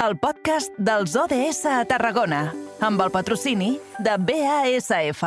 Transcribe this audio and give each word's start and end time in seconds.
el 0.00 0.16
podcast 0.16 0.72
dels 0.80 1.12
ODS 1.12 1.66
a 1.68 1.82
Tarragona, 1.84 2.46
amb 2.80 3.02
el 3.04 3.10
patrocini 3.12 3.74
de 4.00 4.16
BASF. 4.16 5.24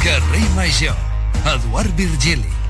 Carrer 0.00 0.46
Major, 0.56 0.96
Eduard 1.44 1.92
Virgili. 2.00 2.65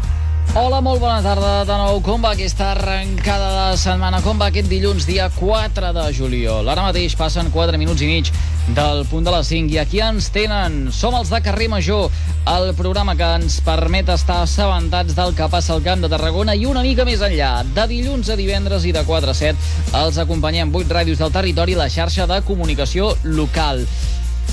Hola, 0.55 0.81
molt 0.81 1.01
bona 1.01 1.19
tarda 1.25 1.65
de 1.67 1.77
nou. 1.77 1.99
Com 2.05 2.23
va 2.23 2.31
aquesta 2.37 2.71
arrencada 2.75 3.49
de 3.73 3.79
setmana? 3.81 4.21
Com 4.25 4.39
va 4.41 4.49
aquest 4.53 4.69
dilluns, 4.71 5.07
dia 5.09 5.27
4 5.35 5.91
de 5.97 6.05
juliol? 6.17 6.69
Ara 6.69 6.85
mateix 6.87 7.17
passen 7.19 7.51
4 7.53 7.81
minuts 7.81 8.05
i 8.05 8.09
mig 8.09 8.31
del 8.77 9.05
punt 9.11 9.27
de 9.27 9.35
les 9.35 9.51
5 9.53 9.75
i 9.75 9.79
aquí 9.83 10.01
ens 10.05 10.31
tenen. 10.33 10.87
Som 10.95 11.17
els 11.19 11.33
de 11.33 11.43
Carrer 11.45 11.69
Major, 11.73 12.11
el 12.53 12.73
programa 12.79 13.17
que 13.19 13.29
ens 13.41 13.61
permet 13.67 14.09
estar 14.15 14.43
assabentats 14.45 15.17
del 15.19 15.35
que 15.37 15.51
passa 15.53 15.75
al 15.75 15.85
Camp 15.85 16.05
de 16.05 16.13
Tarragona 16.13 16.55
i 16.55 16.67
una 16.67 16.85
mica 16.87 17.05
més 17.09 17.25
enllà. 17.27 17.65
De 17.77 17.89
dilluns 17.91 18.31
a 18.31 18.39
divendres 18.39 18.87
i 18.87 18.95
de 18.97 19.05
4 19.05 19.33
a 19.33 19.37
7 19.37 19.97
els 20.05 20.21
acompanyem 20.23 20.73
8 20.73 21.01
ràdios 21.01 21.21
del 21.23 21.35
territori 21.35 21.77
i 21.77 21.81
la 21.83 21.91
xarxa 21.93 22.29
de 22.31 22.41
comunicació 22.47 23.13
local. 23.25 23.85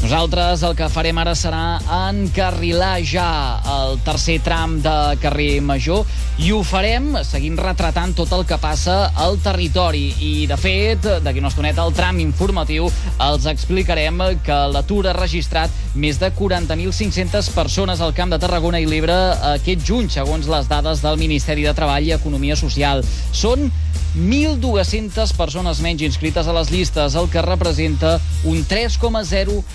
Nosaltres 0.02 0.64
el 0.68 0.74
que 0.76 0.90
farem 0.92 1.20
ara 1.22 1.32
serà 1.38 1.78
encarrilar 2.10 2.98
ja 3.08 3.28
el 3.72 4.00
tercer 4.04 4.40
tram 4.44 4.80
de 4.84 4.94
carrer 5.22 5.62
Major 5.64 6.04
i 6.44 6.50
ho 6.52 6.60
farem 6.66 7.12
seguint 7.24 7.56
retratant 7.62 8.16
tot 8.18 8.34
el 8.36 8.44
que 8.50 8.58
passa 8.60 9.14
al 9.14 9.38
territori. 9.44 10.08
I, 10.20 10.32
de 10.50 10.58
fet, 10.60 11.08
d'aquí 11.24 11.40
una 11.40 11.52
estoneta, 11.54 11.86
al 11.86 11.94
tram 11.96 12.20
informatiu 12.24 12.90
els 13.22 13.48
explicarem 13.50 14.20
que 14.44 14.60
l'atur 14.74 15.06
ha 15.08 15.16
registrat 15.18 15.72
més 15.96 16.20
de 16.20 16.32
40.500 16.36 17.52
persones 17.54 18.02
al 18.02 18.16
Camp 18.18 18.34
de 18.34 18.42
Tarragona 18.42 18.82
i 18.82 18.90
l'Ebre 18.90 19.16
aquest 19.54 19.86
juny, 19.88 20.10
segons 20.12 20.50
les 20.52 20.68
dades 20.68 21.06
del 21.06 21.22
Ministeri 21.22 21.64
de 21.68 21.74
Treball 21.78 22.10
i 22.10 22.16
Economia 22.18 22.58
Social. 22.60 23.06
Són 23.32 23.70
1.200 24.14 25.34
persones 25.34 25.80
menys 25.82 26.04
inscrites 26.06 26.46
a 26.46 26.54
les 26.54 26.70
llistes, 26.70 27.16
el 27.18 27.30
que 27.34 27.42
representa 27.42 28.20
un 28.46 28.62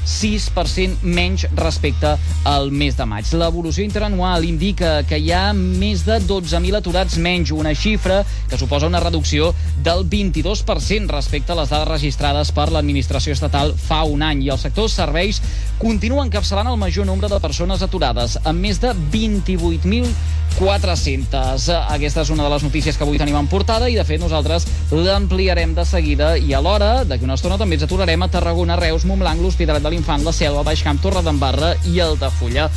3,06% 0.09 1.03
menys 1.03 1.47
respecte 1.55 2.17
al 2.49 2.71
mes 2.73 2.97
de 2.97 3.05
maig. 3.07 3.27
L'evolució 3.37 3.85
interanual 3.85 4.45
indica 4.49 5.03
que 5.07 5.19
hi 5.21 5.31
ha 5.37 5.53
més 5.53 6.05
de 6.07 6.17
12.000 6.25 6.79
aturats 6.81 7.19
menys, 7.21 7.51
una 7.53 7.75
xifra 7.77 8.25
que 8.49 8.57
suposa 8.59 8.87
una 8.89 9.01
reducció 9.05 9.55
del 9.85 10.09
22% 10.09 11.13
respecte 11.13 11.53
a 11.53 11.57
les 11.61 11.69
dades 11.69 11.93
registrades 11.93 12.53
per 12.57 12.73
l'administració 12.73 13.33
estatal 13.37 13.75
fa 13.77 14.01
un 14.09 14.25
any. 14.25 14.43
I 14.47 14.51
el 14.55 14.59
sector 14.59 14.89
serveis 14.91 15.43
continua 15.79 16.25
encapçalant 16.25 16.69
el 16.73 16.81
major 16.81 17.07
nombre 17.07 17.29
de 17.29 17.41
persones 17.45 17.83
aturades, 17.85 18.39
amb 18.49 18.61
més 18.65 18.81
de 18.81 18.95
28.400. 19.13 21.69
Aquesta 21.95 22.21
és 22.25 22.31
una 22.35 22.45
de 22.49 22.53
les 22.55 22.65
notícies 22.65 22.97
que 22.97 23.05
avui 23.05 23.19
tenim 23.21 23.37
en 23.39 23.47
portada 23.47 23.89
i, 23.93 23.95
de 23.99 24.05
fet, 24.09 24.21
nosaltres 24.23 24.67
l'ampliarem 24.91 25.75
de 25.77 25.85
seguida 25.87 26.39
i 26.41 26.55
alhora, 26.57 27.05
d'aquí 27.05 27.25
una 27.29 27.37
estona, 27.37 27.61
també 27.61 27.75
ens 27.77 27.85
aturarem 27.87 28.23
a 28.25 28.33
Tarragona, 28.33 28.81
Reus, 28.81 29.05
Montblanc, 29.07 29.41
l'Hospitalet 29.45 29.85
de 29.85 29.98
l'Infant, 29.99 30.23
la 30.23 30.33
Selva, 30.33 30.63
Baixcamp, 30.63 31.01
Torredembarra 31.03 31.75
i 31.91 31.99
Altafulla. 31.99 32.69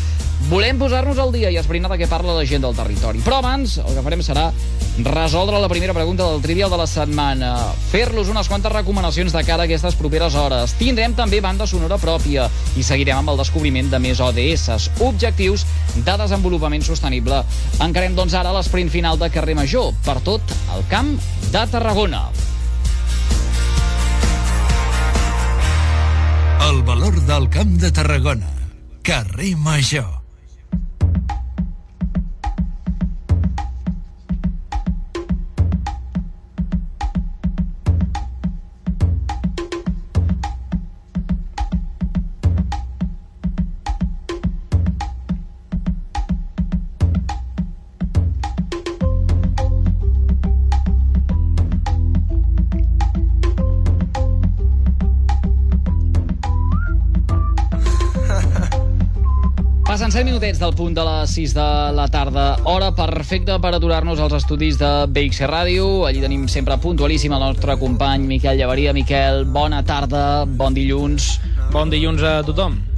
Volem 0.49 0.79
posar-nos 0.81 1.19
al 1.21 1.29
dia 1.29 1.51
i 1.53 1.57
esbrinar 1.59 1.91
de 1.91 1.99
què 2.01 2.07
parla 2.09 2.33
la 2.33 2.45
gent 2.49 2.63
del 2.63 2.73
territori. 2.73 3.21
Però 3.21 3.37
abans, 3.37 3.75
el 3.77 3.93
que 3.93 4.01
farem 4.01 4.23
serà 4.25 4.47
resoldre 5.05 5.59
la 5.61 5.69
primera 5.69 5.93
pregunta 5.93 6.25
del 6.25 6.41
trivial 6.41 6.73
de 6.73 6.79
la 6.81 6.87
setmana, 6.89 7.51
fer-los 7.91 8.31
unes 8.33 8.49
quantes 8.49 8.73
recomanacions 8.73 9.35
de 9.37 9.43
cara 9.45 9.63
a 9.63 9.69
aquestes 9.69 9.95
properes 9.99 10.35
hores. 10.35 10.73
Tindrem 10.81 11.13
també 11.15 11.43
banda 11.45 11.69
sonora 11.69 12.01
pròpia 12.01 12.49
i 12.75 12.83
seguirem 12.83 13.21
amb 13.21 13.35
el 13.35 13.41
descobriment 13.43 13.93
de 13.93 14.01
més 14.01 14.19
ODS, 14.19 14.89
objectius 15.05 15.67
de 15.95 16.17
desenvolupament 16.25 16.83
sostenible. 16.89 17.43
Encarem, 17.79 18.17
doncs, 18.17 18.33
ara 18.33 18.55
l'esprint 18.57 18.89
final 18.89 19.21
de 19.21 19.29
carrer 19.29 19.55
Major, 19.61 19.93
per 20.07 20.19
tot 20.25 20.57
el 20.73 20.89
camp 20.89 21.13
de 21.53 21.67
Tarragona. 21.69 22.31
El 26.71 26.83
valor 26.83 27.19
del 27.27 27.49
Camp 27.49 27.81
de 27.81 27.91
Tarragona. 27.91 28.49
Carrer 29.03 29.57
Major. 29.57 30.20
Minutets 60.41 60.59
del 60.59 60.73
punt 60.73 60.95
de 60.97 61.03
les 61.05 61.33
6 61.35 61.51
de 61.53 61.65
la 61.93 62.07
tarda. 62.09 62.45
Hora 62.65 62.87
perfecta 62.97 63.59
per 63.61 63.75
aturar-nos 63.77 64.17
als 64.17 64.39
estudis 64.39 64.79
de 64.81 64.89
BXC 65.05 65.45
Ràdio. 65.45 66.07
Allí 66.09 66.23
tenim 66.23 66.47
sempre 66.49 66.79
puntualíssim 66.81 67.37
el 67.37 67.45
nostre 67.45 67.77
company 67.77 68.25
Miquel 68.25 68.57
Llevaria. 68.57 68.89
Miquel, 68.89 69.45
bona 69.45 69.85
tarda, 69.85 70.45
bon 70.45 70.73
dilluns. 70.73 71.35
Bon 71.69 71.93
dilluns 71.93 72.25
a 72.25 72.39
tothom. 72.47 72.90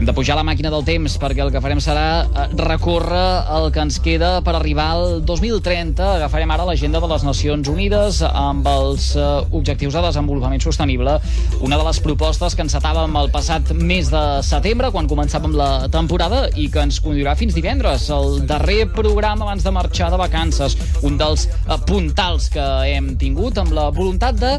Hem 0.00 0.06
de 0.06 0.14
pujar 0.16 0.36
la 0.38 0.44
màquina 0.46 0.70
del 0.72 0.84
temps 0.86 1.16
perquè 1.20 1.42
el 1.44 1.50
que 1.52 1.60
farem 1.60 1.80
serà 1.82 2.22
eh, 2.24 2.44
recórrer 2.56 3.24
el 3.56 3.66
que 3.74 3.82
ens 3.82 3.98
queda 4.02 4.30
per 4.46 4.54
arribar 4.56 4.86
al 4.94 5.18
2030. 5.26 6.06
Agafarem 6.16 6.50
ara 6.54 6.64
l'agenda 6.68 7.02
de 7.02 7.10
les 7.10 7.26
Nacions 7.26 7.68
Unides 7.68 8.22
amb 8.28 8.66
els 8.70 9.10
eh, 9.16 9.26
objectius 9.56 9.96
de 9.96 10.04
desenvolupament 10.06 10.64
sostenible. 10.64 11.18
Una 11.60 11.80
de 11.80 11.86
les 11.86 12.00
propostes 12.04 12.56
que 12.56 12.64
encetàvem 12.64 13.18
el 13.20 13.30
passat 13.34 13.74
mes 13.76 14.08
de 14.12 14.24
setembre, 14.46 14.92
quan 14.94 15.10
començàvem 15.10 15.56
la 15.58 15.70
temporada, 15.92 16.46
i 16.56 16.70
que 16.72 16.86
ens 16.86 17.02
conduirà 17.04 17.36
fins 17.36 17.56
divendres, 17.58 18.08
el 18.14 18.44
darrer 18.48 18.84
programa 18.94 19.48
abans 19.48 19.66
de 19.66 19.74
marxar 19.74 20.10
de 20.14 20.20
vacances. 20.22 20.78
Un 21.04 21.20
dels 21.20 21.48
eh, 21.50 21.78
puntals 21.86 22.48
que 22.54 22.66
hem 22.94 23.14
tingut 23.20 23.60
amb 23.60 23.74
la 23.76 23.90
voluntat 23.92 24.40
de 24.40 24.56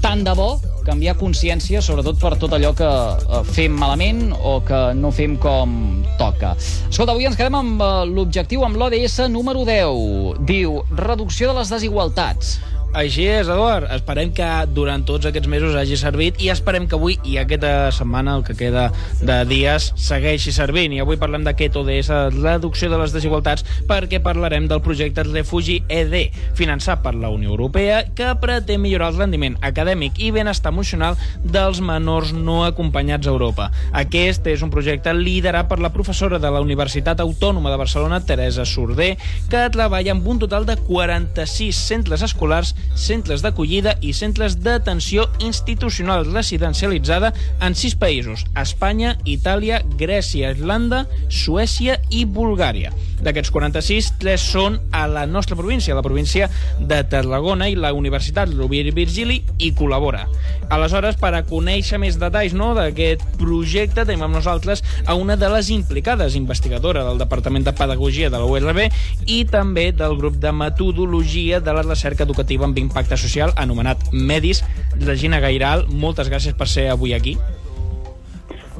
tant 0.00 0.24
de 0.24 0.32
bo 0.32 0.54
canviar 0.90 1.16
consciència, 1.20 1.82
sobretot 1.84 2.18
per 2.20 2.34
tot 2.40 2.54
allò 2.56 2.72
que 2.76 2.88
eh, 2.88 3.42
fem 3.54 3.76
malament 3.78 4.30
o 4.34 4.58
que 4.66 4.80
no 4.98 5.12
fem 5.14 5.36
com 5.40 6.02
toca. 6.18 6.56
Escolta, 6.88 7.14
avui 7.14 7.28
ens 7.30 7.38
quedem 7.38 7.58
amb 7.60 7.84
eh, 7.84 7.92
l'objectiu, 8.10 8.66
amb 8.66 8.80
l'ODS 8.80 9.20
número 9.30 9.64
10. 9.68 10.42
Diu, 10.50 10.80
reducció 10.98 11.52
de 11.52 11.60
les 11.60 11.72
desigualtats. 11.72 12.58
Així 12.90 13.22
és, 13.30 13.46
Eduard. 13.46 13.86
Esperem 13.94 14.32
que 14.34 14.46
durant 14.74 15.04
tots 15.06 15.28
aquests 15.28 15.46
mesos 15.50 15.76
hagi 15.78 15.94
servit 15.98 16.40
i 16.42 16.48
esperem 16.50 16.88
que 16.90 16.96
avui 16.98 17.14
i 17.22 17.36
aquesta 17.38 17.92
setmana, 17.94 18.34
el 18.34 18.42
que 18.42 18.56
queda 18.58 18.88
de 19.22 19.36
dies, 19.46 19.92
segueixi 19.94 20.50
servint. 20.50 20.96
I 20.96 20.98
avui 21.04 21.18
parlem 21.20 21.44
d'aquest 21.46 21.78
ODS, 21.78 22.10
reducció 22.40 22.90
de 22.90 22.98
les 22.98 23.14
desigualtats, 23.14 23.62
perquè 23.86 24.18
parlarem 24.24 24.66
del 24.66 24.82
projecte 24.82 25.22
Refugi 25.28 25.78
ED, 25.86 26.16
finançat 26.58 27.04
per 27.04 27.14
la 27.14 27.30
Unió 27.30 27.52
Europea, 27.52 28.02
que 28.16 28.32
pretén 28.42 28.82
millorar 28.82 29.12
el 29.14 29.22
rendiment 29.22 29.54
acadèmic 29.62 30.18
i 30.18 30.32
benestar 30.34 30.74
emocional 30.74 31.14
dels 31.44 31.78
menors 31.78 32.34
no 32.34 32.64
acompanyats 32.66 33.30
a 33.30 33.34
Europa. 33.36 33.70
Aquest 34.02 34.50
és 34.50 34.66
un 34.66 34.74
projecte 34.74 35.14
liderat 35.14 35.70
per 35.70 35.78
la 35.78 35.92
professora 35.94 36.42
de 36.42 36.50
la 36.50 36.64
Universitat 36.66 37.22
Autònoma 37.22 37.70
de 37.70 37.78
Barcelona, 37.84 38.18
Teresa 38.26 38.66
Sorder, 38.66 39.14
que 39.46 39.64
treballa 39.70 40.18
amb 40.18 40.26
un 40.26 40.42
total 40.42 40.66
de 40.66 40.74
46 40.90 41.86
centres 41.86 42.26
escolars 42.26 42.74
centres 42.94 43.44
d'acollida 43.44 43.96
i 44.00 44.12
centres 44.16 44.58
d'atenció 44.60 45.26
institucional 45.40 46.26
residencialitzada 46.28 47.32
en 47.60 47.76
sis 47.78 47.96
països, 47.96 48.44
Espanya, 48.60 49.16
Itàlia, 49.24 49.80
Grècia, 50.00 50.52
Irlanda, 50.56 51.06
Suècia 51.28 51.98
i 52.10 52.24
Bulgària. 52.24 52.92
D'aquests 53.20 53.52
46, 53.52 54.12
tres 54.20 54.44
són 54.52 54.78
a 54.96 55.04
la 55.10 55.26
nostra 55.28 55.56
província, 55.58 55.96
la 55.96 56.04
província 56.04 56.48
de 56.80 57.02
Tarragona, 57.04 57.68
i 57.68 57.76
la 57.76 57.92
Universitat 57.92 58.52
Rovira 58.54 58.88
i 58.88 58.94
Virgili 58.96 59.40
hi 59.58 59.72
col·labora. 59.76 60.24
Aleshores, 60.70 61.18
per 61.20 61.32
a 61.34 61.42
conèixer 61.46 61.98
més 62.00 62.16
detalls 62.20 62.54
no, 62.56 62.72
d'aquest 62.76 63.24
projecte, 63.40 64.06
tenim 64.06 64.24
amb 64.24 64.38
nosaltres 64.38 64.84
a 65.04 65.16
una 65.18 65.36
de 65.36 65.50
les 65.52 65.70
implicades, 65.74 66.36
investigadora 66.38 67.04
del 67.04 67.20
Departament 67.20 67.66
de 67.66 67.74
Pedagogia 67.76 68.30
de 68.30 68.40
la 68.40 68.48
URB 68.48 68.86
i 69.26 69.42
també 69.50 69.90
del 69.92 70.16
grup 70.16 70.38
de 70.40 70.52
metodologia 70.54 71.60
de 71.60 71.74
la 71.76 71.84
recerca 71.84 72.24
educativa 72.24 72.69
amb 72.70 72.78
impacte 72.78 73.18
social, 73.18 73.52
anomenat 73.58 74.10
MEDIS. 74.12 74.62
Regina 75.02 75.40
Gairal, 75.42 75.86
moltes 75.90 76.30
gràcies 76.30 76.56
per 76.56 76.68
ser 76.70 76.88
avui 76.94 77.14
aquí. 77.16 77.36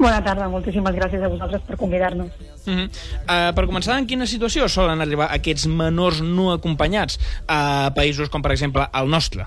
Bona 0.00 0.22
tarda, 0.24 0.48
moltíssimes 0.48 0.94
gràcies 0.96 1.20
a 1.20 1.28
vosaltres 1.28 1.62
per 1.66 1.76
convidar-nos. 1.76 2.30
Uh 2.64 2.72
-huh. 2.72 2.86
uh, 2.88 3.52
per 3.54 3.66
començar, 3.66 3.98
en 3.98 4.06
quina 4.06 4.26
situació 4.26 4.68
solen 4.68 5.00
arribar 5.00 5.28
aquests 5.30 5.66
menors 5.66 6.22
no 6.22 6.52
acompanyats 6.52 7.18
a 7.46 7.90
països 7.94 8.30
com, 8.30 8.42
per 8.42 8.52
exemple, 8.52 8.86
el 8.94 9.08
nostre? 9.08 9.46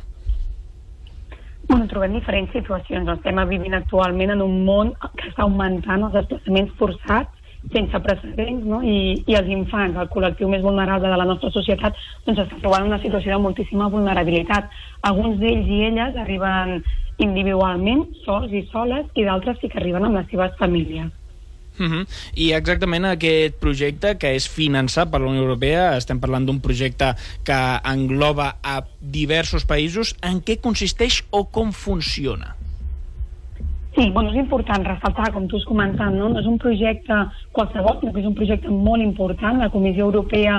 Bueno, 1.68 1.88
trobem 1.88 2.14
diferents 2.14 2.52
situacions. 2.52 3.10
Estem 3.10 3.48
vivint 3.50 3.74
actualment 3.74 4.32
en 4.32 4.42
un 4.42 4.66
món 4.66 4.94
que 5.18 5.30
està 5.30 5.42
augmentant 5.44 6.04
els 6.04 6.14
desplaçaments 6.14 6.72
forçats 6.78 7.33
sense 7.72 8.00
precedents, 8.04 8.66
no? 8.68 8.82
I, 8.84 9.24
i 9.28 9.38
els 9.40 9.50
infants, 9.54 9.98
el 10.00 10.12
col·lectiu 10.12 10.50
més 10.52 10.64
vulnerable 10.66 11.10
de 11.10 11.20
la 11.20 11.28
nostra 11.30 11.52
societat, 11.56 11.96
doncs 12.28 12.44
està 12.44 12.60
trobant 12.60 12.90
una 12.90 13.00
situació 13.04 13.36
de 13.36 13.42
moltíssima 13.46 13.90
vulnerabilitat. 13.94 14.70
Alguns 15.10 15.40
d'ells 15.40 15.70
i 15.72 15.82
elles 15.90 16.20
arriben 16.20 16.82
individualment, 17.24 18.08
sols 18.26 18.52
i 18.52 18.66
soles, 18.72 19.08
i 19.16 19.28
d'altres 19.28 19.60
sí 19.62 19.70
que 19.70 19.80
arriben 19.80 20.06
amb 20.06 20.20
les 20.20 20.32
seves 20.32 20.56
famílies. 20.60 21.12
Uh 21.80 21.86
-huh. 21.90 22.08
I 22.36 22.52
exactament 22.54 23.06
aquest 23.06 23.56
projecte 23.60 24.18
que 24.18 24.36
és 24.36 24.48
finançat 24.48 25.10
per 25.10 25.22
la 25.22 25.28
Unió 25.28 25.42
Europea, 25.42 25.98
estem 25.98 26.20
parlant 26.20 26.46
d'un 26.46 26.60
projecte 26.60 27.16
que 27.44 27.80
engloba 27.84 28.58
a 28.62 28.84
diversos 29.00 29.66
països, 29.66 30.16
en 30.22 30.42
què 30.42 30.60
consisteix 30.62 31.24
o 31.32 31.46
com 31.46 31.72
funciona? 31.72 32.56
Sí, 33.96 34.10
bueno, 34.10 34.32
és 34.32 34.40
important 34.42 34.86
ressaltar, 34.88 35.30
com 35.36 35.46
tu 35.46 35.60
has 35.60 35.66
comentat, 35.70 36.10
no? 36.18 36.32
no 36.34 36.40
és 36.42 36.48
un 36.50 36.58
projecte 36.58 37.14
qualsevol, 37.54 38.00
sinó 38.00 38.14
que 38.14 38.24
és 38.24 38.30
un 38.30 38.34
projecte 38.34 38.72
molt 38.74 39.06
important. 39.06 39.60
La 39.62 39.70
Comissió 39.70 40.08
Europea 40.08 40.56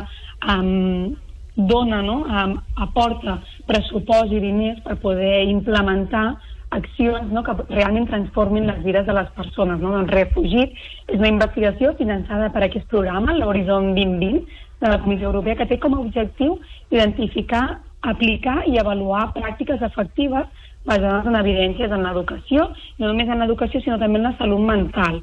um, 0.55 1.17
dona, 1.57 1.99
no? 2.07 2.21
um, 2.23 2.55
aporta 2.87 3.41
pressupost 3.67 4.31
i 4.31 4.43
diners 4.45 4.79
per 4.87 5.01
poder 5.03 5.49
implementar 5.51 6.29
accions 6.75 7.33
no, 7.35 7.43
que 7.47 7.57
realment 7.73 8.07
transformin 8.07 8.69
les 8.71 8.79
vides 8.87 9.07
de 9.07 9.17
les 9.19 9.31
persones. 9.35 9.83
No? 9.83 9.97
Doncs 9.97 10.15
Refugit 10.15 10.79
és 11.09 11.19
una 11.19 11.33
investigació 11.35 11.91
finançada 11.99 12.53
per 12.55 12.63
aquest 12.67 12.87
programa, 12.93 13.35
l'Horizon 13.35 13.97
2020, 13.99 14.45
de 14.85 14.93
la 14.93 15.01
Comissió 15.03 15.33
Europea, 15.33 15.59
que 15.59 15.67
té 15.71 15.81
com 15.83 15.95
a 15.97 16.03
objectiu 16.03 16.61
identificar, 16.93 17.81
aplicar 18.07 18.61
i 18.71 18.79
avaluar 18.79 19.31
pràctiques 19.35 19.83
efectives 19.83 20.71
basades 20.85 21.27
en 21.31 21.39
evidències 21.41 21.93
en 21.93 22.05
l'educació, 22.05 22.69
no 22.99 23.11
només 23.11 23.31
en 23.31 23.41
l'educació, 23.43 23.81
sinó 23.81 23.99
també 24.01 24.21
en 24.21 24.29
la 24.29 24.37
salut 24.39 24.61
mental, 24.61 25.21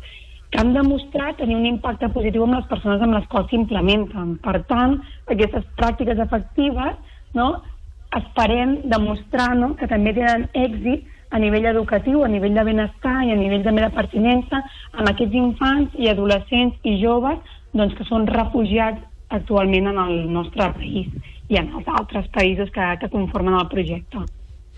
que 0.51 0.59
han 0.59 0.73
demostrat 0.75 1.37
tenir 1.39 1.55
un 1.55 1.67
impacte 1.69 2.09
positiu 2.11 2.43
amb 2.43 2.57
les 2.57 2.67
persones 2.67 3.01
amb 3.01 3.15
les 3.15 3.27
quals 3.31 3.47
s'implementen. 3.49 4.35
Per 4.43 4.57
tant, 4.67 4.97
aquestes 5.31 5.63
pràctiques 5.79 6.19
efectives 6.19 6.97
no, 7.37 7.47
esperem 8.17 8.81
demostrar 8.91 9.53
no, 9.55 9.71
que 9.79 9.87
també 9.87 10.11
tenen 10.17 10.49
èxit 10.51 11.07
a 11.31 11.39
nivell 11.39 11.69
educatiu, 11.71 12.25
a 12.25 12.27
nivell 12.27 12.57
de 12.57 12.65
benestar 12.67 13.21
i 13.23 13.31
a 13.31 13.39
nivell 13.39 13.63
també 13.63 13.85
de 13.85 13.93
pertinença 13.95 14.59
amb 14.91 15.07
aquests 15.07 15.39
infants 15.39 15.95
i 15.95 16.11
adolescents 16.11 16.75
i 16.83 16.97
joves 16.99 17.39
doncs, 17.71 17.95
que 17.95 18.07
són 18.09 18.27
refugiats 18.27 18.99
actualment 19.31 19.87
en 19.93 20.03
el 20.03 20.27
nostre 20.27 20.67
país 20.75 21.07
i 21.47 21.59
en 21.59 21.71
els 21.79 21.87
altres 21.87 22.27
països 22.35 22.75
que, 22.75 22.91
que 22.99 23.11
conformen 23.15 23.55
el 23.55 23.71
projecte. 23.71 24.27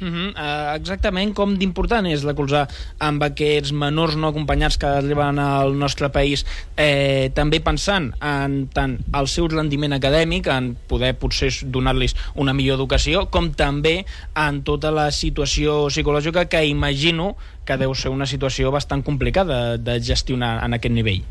Uh 0.01 0.07
-huh. 0.07 0.29
uh, 0.33 0.75
exactament 0.75 1.35
com 1.35 1.53
d'important 1.55 2.05
és 2.09 2.23
la 2.23 2.33
colzar 2.33 2.67
amb 2.97 3.21
aquests 3.23 3.71
menors 3.71 4.15
no 4.15 4.27
acompanyats 4.27 4.77
que 4.77 4.87
arriben 4.87 5.39
al 5.39 5.77
nostre 5.77 6.09
país 6.09 6.45
eh, 6.75 7.29
també 7.33 7.59
pensant 7.61 8.11
en 8.19 8.67
tant 8.73 8.97
el 9.13 9.27
seu 9.27 9.47
rendiment 9.47 9.93
acadèmic 9.93 10.47
en 10.47 10.75
poder 10.87 11.13
potser 11.13 11.51
donar-los 11.65 12.15
una 12.35 12.53
millor 12.53 12.75
educació 12.75 13.29
com 13.29 13.51
també 13.53 14.05
en 14.35 14.63
tota 14.63 14.91
la 14.91 15.11
situació 15.11 15.87
psicològica 15.89 16.45
que 16.45 16.65
imagino 16.65 17.35
que 17.63 17.77
deu 17.77 17.93
ser 17.93 18.09
una 18.09 18.25
situació 18.25 18.71
bastant 18.71 19.03
complicada 19.03 19.77
de 19.77 20.01
gestionar 20.01 20.65
en 20.65 20.73
aquest 20.73 20.93
nivell 20.93 21.21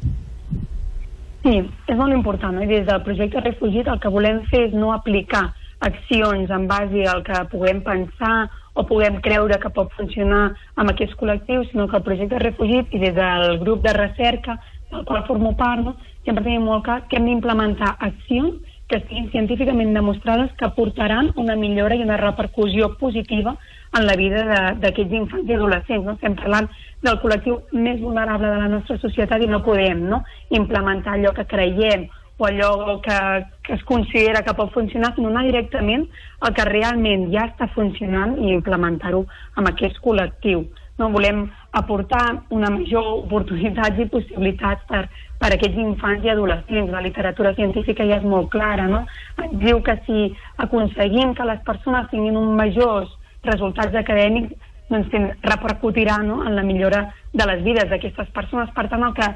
Sí, 1.42 1.58
és 1.88 1.96
molt 1.96 2.14
important 2.14 2.54
no? 2.54 2.62
i 2.62 2.66
des 2.66 2.86
del 2.86 3.02
projecte 3.02 3.40
Refugit 3.40 3.88
el 3.88 3.98
que 3.98 4.08
volem 4.08 4.44
fer 4.46 4.68
és 4.68 4.72
no 4.72 4.92
aplicar 4.92 5.52
accions 5.82 6.50
en 6.50 6.66
base 6.70 7.06
al 7.10 7.22
que 7.26 7.38
puguem 7.50 7.82
pensar 7.84 8.50
o 8.74 8.86
puguem 8.88 9.20
creure 9.20 9.58
que 9.60 9.70
pot 9.74 9.92
funcionar 9.98 10.44
amb 10.76 10.92
aquests 10.92 11.18
col·lectius, 11.20 11.68
sinó 11.70 11.88
que 11.88 11.98
el 11.98 12.06
projecte 12.06 12.40
Refugit 12.40 12.94
i 12.94 13.02
des 13.02 13.14
del 13.16 13.58
grup 13.60 13.82
de 13.84 13.92
recerca 13.96 14.58
del 14.92 15.04
qual 15.08 15.26
formo 15.26 15.56
part, 15.56 15.82
no, 15.84 15.96
sempre 16.24 16.44
tenim 16.44 16.64
molt 16.68 16.86
clar 16.86 17.02
que 17.08 17.18
hem 17.18 17.26
d'implementar 17.28 17.96
accions 17.98 18.60
que 18.88 18.98
estiguin 19.00 19.30
científicament 19.32 19.94
demostrades 19.96 20.52
que 20.60 20.68
portaran 20.76 21.30
una 21.40 21.56
millora 21.56 21.96
i 21.96 22.02
una 22.04 22.18
repercussió 22.20 22.90
positiva 23.00 23.54
en 23.96 24.06
la 24.06 24.16
vida 24.20 24.42
d'aquests 24.80 25.14
infants 25.16 25.48
i 25.48 25.56
adolescents. 25.56 26.04
No? 26.04 26.16
Estem 26.18 26.36
parlant 26.36 26.68
del 27.04 27.20
col·lectiu 27.22 27.60
més 27.72 28.00
vulnerable 28.00 28.50
de 28.52 28.58
la 28.60 28.68
nostra 28.72 28.98
societat 29.00 29.42
i 29.42 29.48
no 29.48 29.62
podem 29.64 30.04
no? 30.10 30.22
implementar 30.50 31.16
allò 31.16 31.32
que 31.36 31.48
creiem 31.48 32.04
o 32.38 32.46
allò 32.46 33.00
que, 33.00 33.18
que 33.62 33.74
es 33.74 33.82
considera 33.84 34.42
que 34.42 34.54
pot 34.54 34.72
funcionar, 34.72 35.14
sinó 35.14 35.28
anar 35.28 35.44
directament 35.46 36.06
al 36.40 36.54
que 36.56 36.64
realment 36.68 37.28
ja 37.34 37.46
està 37.50 37.68
funcionant 37.74 38.36
i 38.40 38.52
implementar-ho 38.54 39.24
amb 39.56 39.70
aquest 39.70 40.00
col·lectiu. 40.04 40.64
No 40.98 41.10
volem 41.12 41.44
aportar 41.72 42.24
una 42.50 42.70
major 42.70 43.06
oportunitats 43.22 43.98
i 43.98 44.08
possibilitats 44.12 44.84
per, 44.88 45.06
per 45.40 45.50
a 45.50 45.56
aquests 45.56 45.78
infants 45.80 46.26
i 46.26 46.32
adolescents. 46.32 46.92
La 46.92 47.04
literatura 47.04 47.54
científica 47.56 48.06
ja 48.08 48.18
és 48.20 48.26
molt 48.28 48.50
clara, 48.52 48.88
no? 48.90 49.04
Ens 49.38 49.56
diu 49.62 49.80
que 49.86 49.96
si 50.06 50.28
aconseguim 50.66 51.32
que 51.38 51.48
les 51.48 51.64
persones 51.66 52.10
tinguin 52.10 52.36
un 52.38 52.52
majors 52.58 53.10
resultats 53.48 53.96
acadèmics, 53.98 54.52
doncs 54.92 55.08
repercutirà 55.42 56.18
no? 56.22 56.42
en 56.46 56.56
la 56.56 56.62
millora 56.62 57.06
de 57.32 57.46
les 57.48 57.64
vides 57.64 57.88
d'aquestes 57.90 58.28
persones. 58.36 58.70
Per 58.76 58.86
tant, 58.92 59.04
el 59.06 59.16
que 59.16 59.28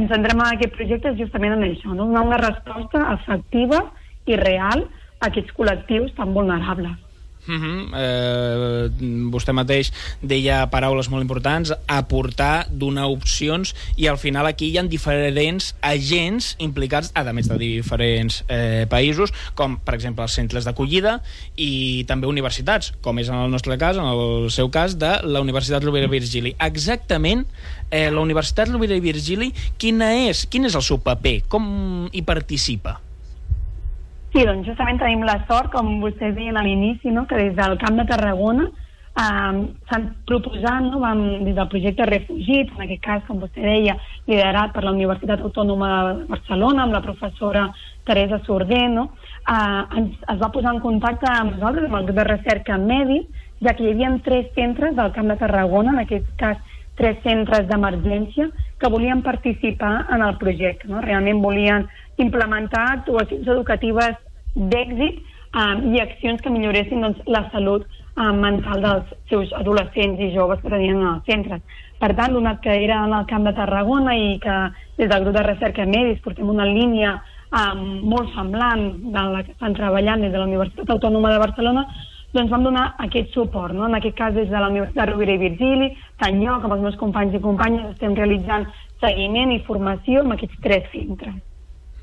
ens 0.00 0.10
centrem 0.10 0.42
en 0.42 0.50
aquest 0.50 0.74
projecte 0.76 1.12
és 1.12 1.20
justament 1.20 1.56
en 1.56 1.66
això, 1.68 1.92
no? 1.92 2.08
donar 2.08 2.26
una 2.26 2.42
resposta 2.42 3.06
efectiva 3.14 3.84
i 4.26 4.38
real 4.40 4.86
a 5.20 5.30
aquests 5.30 5.54
col·lectius 5.56 6.14
tan 6.18 6.34
vulnerables. 6.34 7.03
Uh 7.46 7.54
-huh. 7.54 7.90
eh, 7.96 8.88
vostè 9.28 9.52
mateix 9.52 9.92
deia 10.22 10.70
paraules 10.70 11.10
molt 11.10 11.22
importants, 11.22 11.74
aportar, 11.86 12.66
donar 12.70 13.06
opcions, 13.06 13.74
i 13.96 14.06
al 14.06 14.18
final 14.18 14.46
aquí 14.46 14.70
hi 14.70 14.78
ha 14.78 14.82
diferents 14.82 15.74
agents 15.80 16.56
implicats, 16.58 17.10
a 17.14 17.32
més 17.32 17.48
de 17.48 17.58
diferents 17.58 18.44
eh, 18.48 18.86
països, 18.88 19.32
com 19.54 19.78
per 19.78 19.94
exemple 19.94 20.24
els 20.24 20.32
centres 20.32 20.64
d'acollida 20.64 21.20
i 21.56 22.04
també 22.08 22.26
universitats, 22.26 22.92
com 23.00 23.18
és 23.18 23.28
en 23.28 23.36
el 23.36 23.50
nostre 23.50 23.76
cas, 23.78 23.96
en 23.96 24.04
el 24.04 24.50
seu 24.50 24.70
cas, 24.70 24.98
de 24.98 25.20
la 25.22 25.40
Universitat 25.40 25.84
Rovira 25.84 26.06
Virgili. 26.06 26.56
Exactament, 26.58 27.46
eh, 27.90 28.10
la 28.10 28.20
Universitat 28.20 28.68
Rovira 28.68 28.98
Virgili, 29.00 29.52
quina 29.76 30.14
és, 30.28 30.46
quin 30.46 30.64
és 30.64 30.74
el 30.74 30.82
seu 30.82 30.98
paper? 30.98 31.42
Com 31.48 32.08
hi 32.12 32.22
participa? 32.22 33.00
Sí, 34.34 34.42
doncs 34.42 34.66
justament 34.66 34.96
tenim 34.98 35.20
la 35.22 35.36
sort, 35.46 35.68
com 35.70 36.00
vostès 36.02 36.32
deien 36.34 36.56
a 36.58 36.62
l'inici, 36.66 37.12
no? 37.14 37.22
que 37.30 37.36
des 37.38 37.52
del 37.54 37.76
Camp 37.78 38.00
de 38.00 38.04
Tarragona 38.08 38.64
eh, 38.66 39.60
s'han 39.86 40.08
proposat, 40.26 40.88
no? 40.88 40.98
Vam, 41.04 41.20
des 41.46 41.54
del 41.54 41.68
projecte 41.70 42.08
Refugit, 42.10 42.72
en 42.74 42.82
aquest 42.82 43.04
cas, 43.04 43.22
com 43.28 43.38
vostè 43.44 43.62
deia, 43.62 43.94
liderat 44.26 44.74
per 44.74 44.82
la 44.82 44.90
Universitat 44.96 45.44
Autònoma 45.46 45.92
de 46.08 46.26
Barcelona, 46.32 46.82
amb 46.82 46.98
la 46.98 47.04
professora 47.04 47.68
Teresa 48.10 48.40
Sorder, 48.42 48.88
no? 48.96 49.06
eh, 49.46 50.00
ens, 50.00 50.18
es 50.18 50.42
va 50.42 50.50
posar 50.50 50.74
en 50.74 50.82
contacte 50.82 51.30
amb 51.30 51.54
nosaltres, 51.54 51.86
amb 51.86 52.00
el 52.00 52.10
grup 52.10 52.18
de 52.18 52.28
recerca 52.32 52.82
Medi, 52.90 53.22
ja 53.62 53.78
que 53.78 53.86
hi 53.86 53.94
havia 53.94 54.10
tres 54.26 54.50
centres 54.58 54.98
del 54.98 55.14
Camp 55.14 55.30
de 55.30 55.38
Tarragona, 55.46 55.94
en 55.94 56.02
aquest 56.08 56.26
cas 56.42 56.58
tres 56.98 57.22
centres 57.22 57.70
d'emergència, 57.70 58.50
que 58.82 58.90
volien 58.90 59.22
participar 59.22 60.08
en 60.10 60.26
el 60.26 60.36
projecte. 60.42 60.90
No? 60.90 61.06
Realment 61.06 61.38
volien 61.42 61.86
implementar 62.18 62.84
actuacions 62.98 63.46
educatives 63.46 64.18
d'èxit 64.54 65.20
um, 65.54 65.84
i 65.94 66.00
accions 66.02 66.42
que 66.42 66.52
milloressin 66.52 67.02
doncs, 67.04 67.20
la 67.26 67.44
salut 67.52 67.86
um, 68.16 68.40
mental 68.42 68.82
dels 68.84 69.12
seus 69.30 69.52
adolescents 69.58 70.20
i 70.20 70.32
joves 70.34 70.62
que 70.62 70.72
tenien 70.72 71.00
en 71.00 71.10
els 71.16 71.28
centres. 71.30 71.62
Per 72.00 72.10
tant, 72.18 72.34
donat 72.34 72.60
que 72.62 72.74
era 72.84 73.04
en 73.06 73.14
el 73.16 73.26
Camp 73.30 73.46
de 73.46 73.54
Tarragona 73.56 74.16
i 74.18 74.34
que 74.42 74.56
des 74.98 75.08
del 75.10 75.24
grup 75.24 75.36
de 75.38 75.46
recerca 75.46 75.86
Medis 75.86 76.22
portem 76.24 76.50
una 76.50 76.66
línia 76.68 77.16
um, 77.50 77.84
molt 78.10 78.34
semblant 78.34 78.90
de 79.14 79.28
la 79.36 79.44
que 79.44 79.54
estan 79.54 79.76
treballant 79.78 80.26
des 80.26 80.32
de 80.32 80.40
la 80.40 80.48
Universitat 80.50 80.90
Autònoma 80.90 81.32
de 81.32 81.40
Barcelona, 81.42 81.86
doncs 82.34 82.50
vam 82.50 82.66
donar 82.66 82.88
aquest 82.98 83.30
suport, 83.34 83.74
no? 83.74 83.86
en 83.86 83.94
aquest 83.94 84.16
cas 84.18 84.34
des 84.34 84.50
de 84.50 84.58
la 84.58 84.68
Universitat 84.72 85.12
Rovira 85.12 85.36
i 85.36 85.42
Virgili, 85.42 85.92
tant 86.18 86.42
jo 86.42 86.58
com 86.62 86.74
els 86.74 86.82
meus 86.82 86.98
companys 86.98 87.38
i 87.38 87.42
companyes 87.42 87.92
estem 87.92 88.18
realitzant 88.18 88.66
seguiment 89.02 89.54
i 89.54 89.62
formació 89.68 90.24
amb 90.24 90.34
aquests 90.34 90.62
tres 90.64 90.88
centres. 90.90 91.42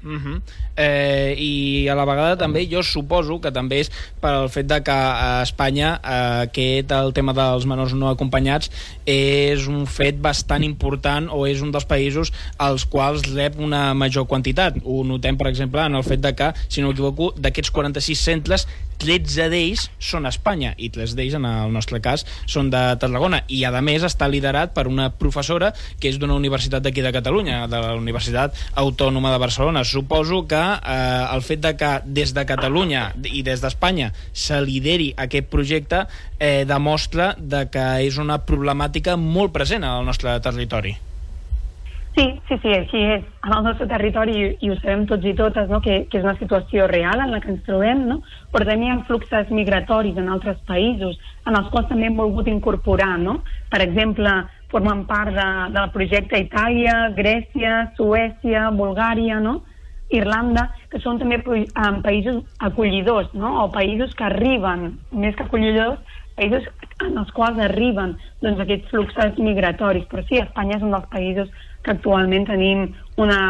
Uh 0.04 0.18
-huh. 0.18 0.42
eh, 0.76 1.36
I 1.38 1.88
a 1.88 1.96
la 1.96 2.06
vegada 2.06 2.38
també 2.38 2.68
jo 2.72 2.82
suposo 2.82 3.40
que 3.40 3.52
també 3.52 3.80
és 3.82 3.92
per 4.20 4.32
al 4.32 4.50
fet 4.50 4.66
de 4.66 4.82
que 4.82 4.92
a 4.92 5.42
Espanya 5.44 6.02
eh, 6.04 6.42
aquest 6.48 6.92
el 6.92 7.14
tema 7.14 7.34
dels 7.34 7.66
menors 7.66 7.94
no 7.94 8.10
acompanyats 8.10 8.72
és 9.06 9.68
un 9.68 9.86
fet 9.86 10.20
bastant 10.22 10.64
important 10.64 11.30
o 11.32 11.46
és 11.48 11.62
un 11.62 11.72
dels 11.72 11.86
països 11.86 12.34
als 12.58 12.86
quals 12.86 13.22
rep 13.34 13.60
una 13.60 13.94
major 13.94 14.28
quantitat. 14.28 14.78
Ho 14.84 15.04
notem, 15.04 15.38
per 15.38 15.48
exemple, 15.48 15.86
en 15.86 15.96
el 15.96 16.04
fet 16.04 16.22
de 16.22 16.34
que, 16.36 16.54
si 16.68 16.82
no 16.82 16.88
m'equivoco, 16.88 17.34
d'aquests 17.38 17.72
46 17.72 18.20
centres 18.20 18.68
13 19.02 19.50
d'ells 19.50 19.88
són 19.98 20.28
a 20.28 20.32
Espanya 20.34 20.76
i 20.78 20.92
3 20.94 21.16
d'ells, 21.18 21.36
en 21.40 21.48
el 21.50 21.74
nostre 21.74 22.00
cas, 22.04 22.24
són 22.46 22.70
de 22.74 22.82
Tarragona 23.02 23.42
i, 23.50 23.64
a 23.66 23.74
més, 23.82 24.06
està 24.06 24.28
liderat 24.30 24.76
per 24.76 24.86
una 24.90 25.10
professora 25.10 25.72
que 26.00 26.12
és 26.12 26.20
d'una 26.22 26.38
universitat 26.38 26.86
d'aquí 26.86 27.02
de 27.02 27.14
Catalunya, 27.16 27.66
de 27.72 27.82
la 27.82 27.96
Universitat 27.98 28.58
Autònoma 28.78 29.34
de 29.34 29.42
Barcelona. 29.42 29.84
Suposo 29.92 30.46
que 30.48 30.62
eh, 30.62 31.36
el 31.36 31.44
fet 31.46 31.62
de 31.66 31.76
que 31.78 31.92
des 32.06 32.34
de 32.34 32.48
Catalunya 32.48 33.12
i 33.28 33.44
des 33.46 33.62
d'Espanya 33.64 34.12
se 34.32 34.62
lideri 34.64 35.12
aquest 35.28 35.52
projecte 35.52 36.06
eh, 36.40 36.64
demostra 36.66 37.34
de 37.38 37.68
que 37.72 37.88
és 38.08 38.18
una 38.22 38.42
problemàtica 38.48 39.20
molt 39.20 39.54
present 39.54 39.86
al 39.86 40.06
nostre 40.08 40.40
territori. 40.42 40.98
Sí, 42.16 42.26
sí, 42.48 42.58
sí, 42.60 42.72
així 42.76 43.02
és. 43.08 43.28
En 43.46 43.54
el 43.56 43.64
nostre 43.64 43.86
territori, 43.88 44.34
i, 44.60 44.70
ho 44.70 44.76
sabem 44.82 45.06
tots 45.08 45.26
i 45.26 45.32
totes, 45.38 45.70
no? 45.72 45.80
que, 45.84 46.02
que 46.12 46.20
és 46.20 46.26
una 46.26 46.36
situació 46.40 46.88
real 46.92 47.24
en 47.24 47.32
la 47.32 47.40
que 47.40 47.54
ens 47.54 47.62
trobem, 47.64 48.04
no? 48.10 48.18
però 48.52 48.68
també 48.68 48.90
hi 48.90 48.92
ha 48.92 48.98
fluxes 49.08 49.54
migratoris 49.56 50.20
en 50.20 50.28
altres 50.34 50.60
països, 50.68 51.16
en 51.48 51.56
els 51.56 51.70
quals 51.72 51.88
també 51.88 52.10
hem 52.10 52.20
volgut 52.20 52.52
incorporar. 52.52 53.14
No? 53.22 53.38
Per 53.72 53.80
exemple, 53.86 54.34
formen 54.74 55.06
part 55.08 55.32
de, 55.38 55.48
del 55.78 55.92
projecte 55.96 56.44
Itàlia, 56.44 56.98
Grècia, 57.16 57.86
Suècia, 57.96 58.68
Bulgària, 58.76 59.40
no? 59.40 59.62
Irlanda, 60.12 60.68
que 60.92 61.00
són 61.04 61.20
també 61.22 61.40
um, 61.46 62.02
països 62.06 62.42
acollidors, 62.60 63.30
no? 63.34 63.54
o 63.64 63.70
països 63.74 64.14
que 64.18 64.28
arriben, 64.28 64.92
més 65.12 65.38
que 65.38 65.48
acollidors, 65.48 66.02
països 66.40 66.68
en 67.06 67.18
els 67.22 67.32
quals 67.38 67.60
arriben 67.64 68.18
doncs, 68.44 68.60
aquests 68.64 68.92
fluxes 68.92 69.40
migratoris. 69.40 70.08
Però 70.12 70.26
sí, 70.28 70.42
Espanya 70.42 70.78
és 70.80 70.86
un 70.86 70.94
dels 70.96 71.08
països 71.14 71.50
que 71.82 71.96
actualment 71.96 72.46
tenim 72.50 72.86
una, 73.22 73.42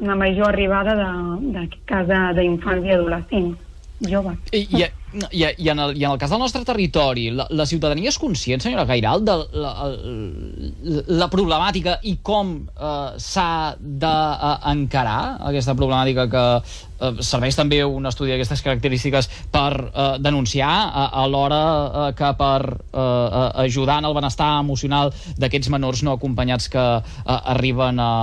una 0.00 0.18
major 0.18 0.52
arribada 0.52 0.94
d'aquest 1.00 1.82
cas 1.90 2.14
d'infants 2.38 2.86
i 2.86 2.96
adolescents 2.96 3.69
joves. 4.08 4.38
I, 4.52 4.64
i, 4.64 4.84
i, 5.32 5.44
i, 5.58 5.68
en 5.68 5.78
el, 5.78 5.96
I 5.98 6.04
en 6.04 6.12
el 6.12 6.18
cas 6.18 6.30
del 6.30 6.40
nostre 6.40 6.64
territori, 6.64 7.28
la, 7.34 7.46
la 7.50 7.66
ciutadania 7.66 8.10
és 8.12 8.18
conscient, 8.20 8.62
senyora 8.62 8.86
Gairal, 8.88 9.24
de 9.26 9.36
la, 9.52 9.72
la, 9.86 11.02
la 11.20 11.28
problemàtica 11.32 11.98
i 12.06 12.16
com 12.22 12.54
eh, 12.70 12.92
s'ha 13.20 13.74
d'encarar 13.80 15.20
aquesta 15.50 15.74
problemàtica 15.78 16.28
que 16.30 16.44
eh, 16.60 17.12
serveix 17.26 17.58
també 17.58 17.82
un 17.84 18.06
estudi 18.08 18.32
d'aquestes 18.32 18.62
característiques 18.64 19.30
per 19.52 19.72
eh, 19.74 20.06
denunciar 20.22 20.70
a, 20.70 21.08
a 21.22 21.26
l'hora 21.30 21.60
eh, 21.64 22.06
que 22.16 22.32
per 22.38 22.60
eh, 22.70 23.64
ajudar 23.66 24.00
en 24.00 24.10
el 24.10 24.16
benestar 24.16 24.52
emocional 24.60 25.12
d'aquests 25.36 25.72
menors 25.74 26.04
no 26.06 26.16
acompanyats 26.16 26.70
que 26.72 26.86
eh, 27.00 27.02
arriben 27.26 28.00
a, 28.00 28.14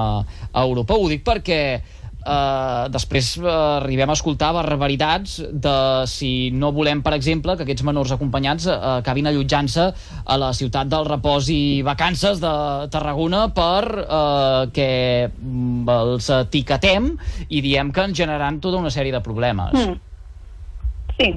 a 0.51 0.65
Europa. 0.65 0.97
Ho 0.97 1.11
dic 1.11 1.27
perquè 1.27 1.61
eh, 1.75 1.95
després 2.91 3.29
eh, 3.39 3.47
arribem 3.47 4.09
a 4.09 4.15
escoltar 4.17 4.51
barbaritats 4.55 5.37
de 5.51 5.75
si 6.09 6.49
no 6.51 6.71
volem, 6.75 7.01
per 7.05 7.13
exemple, 7.15 7.55
que 7.55 7.63
aquests 7.63 7.85
menors 7.87 8.11
acompanyats 8.15 8.67
eh, 8.67 8.77
acabin 8.97 9.29
allotjant-se 9.29 9.85
a 10.25 10.37
la 10.39 10.51
ciutat 10.53 10.89
del 10.91 11.07
repòs 11.07 11.49
i 11.53 11.81
vacances 11.87 12.41
de 12.43 12.53
Tarragona 12.91 13.47
per 13.55 13.83
eh, 14.03 14.63
que 14.75 14.89
mm, 15.29 15.85
els 15.93 16.31
etiquetem 16.41 17.13
i 17.47 17.61
diem 17.63 17.93
que 17.93 18.07
ens 18.09 18.17
generaran 18.17 18.59
tota 18.63 18.81
una 18.81 18.91
sèrie 18.93 19.15
de 19.15 19.23
problemes. 19.23 19.77
Mm. 19.77 20.01
Sí, 21.17 21.31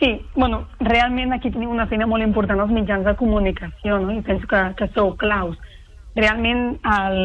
Sí, 0.00 0.26
bueno, 0.34 0.66
realment 0.80 1.32
aquí 1.32 1.52
tenim 1.54 1.70
una 1.70 1.86
feina 1.86 2.04
molt 2.04 2.24
important 2.26 2.58
als 2.60 2.72
mitjans 2.74 3.06
de 3.06 3.14
comunicació, 3.16 4.00
no? 4.02 4.10
i 4.12 4.24
penso 4.26 4.44
que, 4.50 4.58
que 4.76 4.88
sou 4.92 5.14
claus. 5.16 5.54
Realment 6.18 6.74
el, 6.82 7.20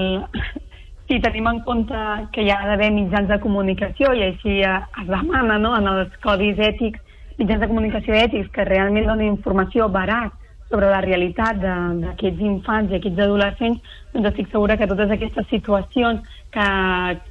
si 1.09 1.17
tenim 1.19 1.47
en 1.49 1.59
compte 1.65 1.99
que 2.31 2.43
hi 2.45 2.51
ha 2.53 2.59
d'haver 2.69 2.91
mitjans 2.93 3.31
de 3.31 3.39
comunicació 3.41 4.11
i 4.13 4.27
així 4.27 4.59
es 4.61 5.07
demana 5.07 5.57
no, 5.57 5.71
en 5.73 5.87
els 5.89 6.11
codis 6.21 6.59
ètics, 6.61 7.01
mitjans 7.39 7.63
de 7.63 7.69
comunicació 7.71 8.13
ètics 8.13 8.51
que 8.53 8.67
realment 8.67 9.07
donen 9.09 9.31
informació 9.31 9.87
barat 9.89 10.35
sobre 10.69 10.91
la 10.91 10.99
realitat 11.01 11.57
d'aquests 11.63 12.43
infants 12.45 12.93
i 12.93 12.99
aquests 12.99 13.23
adolescents, 13.25 13.95
doncs 14.13 14.29
estic 14.29 14.51
segura 14.51 14.77
que 14.77 14.87
totes 14.91 15.15
aquestes 15.15 15.49
situacions 15.49 16.21
que, 16.53 16.67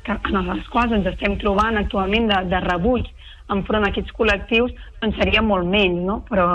que 0.03 0.19
en 0.33 0.51
les 0.51 0.67
quals 0.75 0.99
ens 0.99 1.07
estem 1.13 1.39
trobant 1.39 1.79
actualment 1.79 2.27
de, 2.33 2.43
de 2.51 2.63
rebuig 2.67 3.07
enfront 3.55 3.87
a 3.87 3.93
aquests 3.93 4.11
col·lectius, 4.19 4.75
doncs 4.99 5.23
seria 5.23 5.45
molt 5.47 5.71
menys, 5.71 6.03
no? 6.11 6.19
Però, 6.27 6.49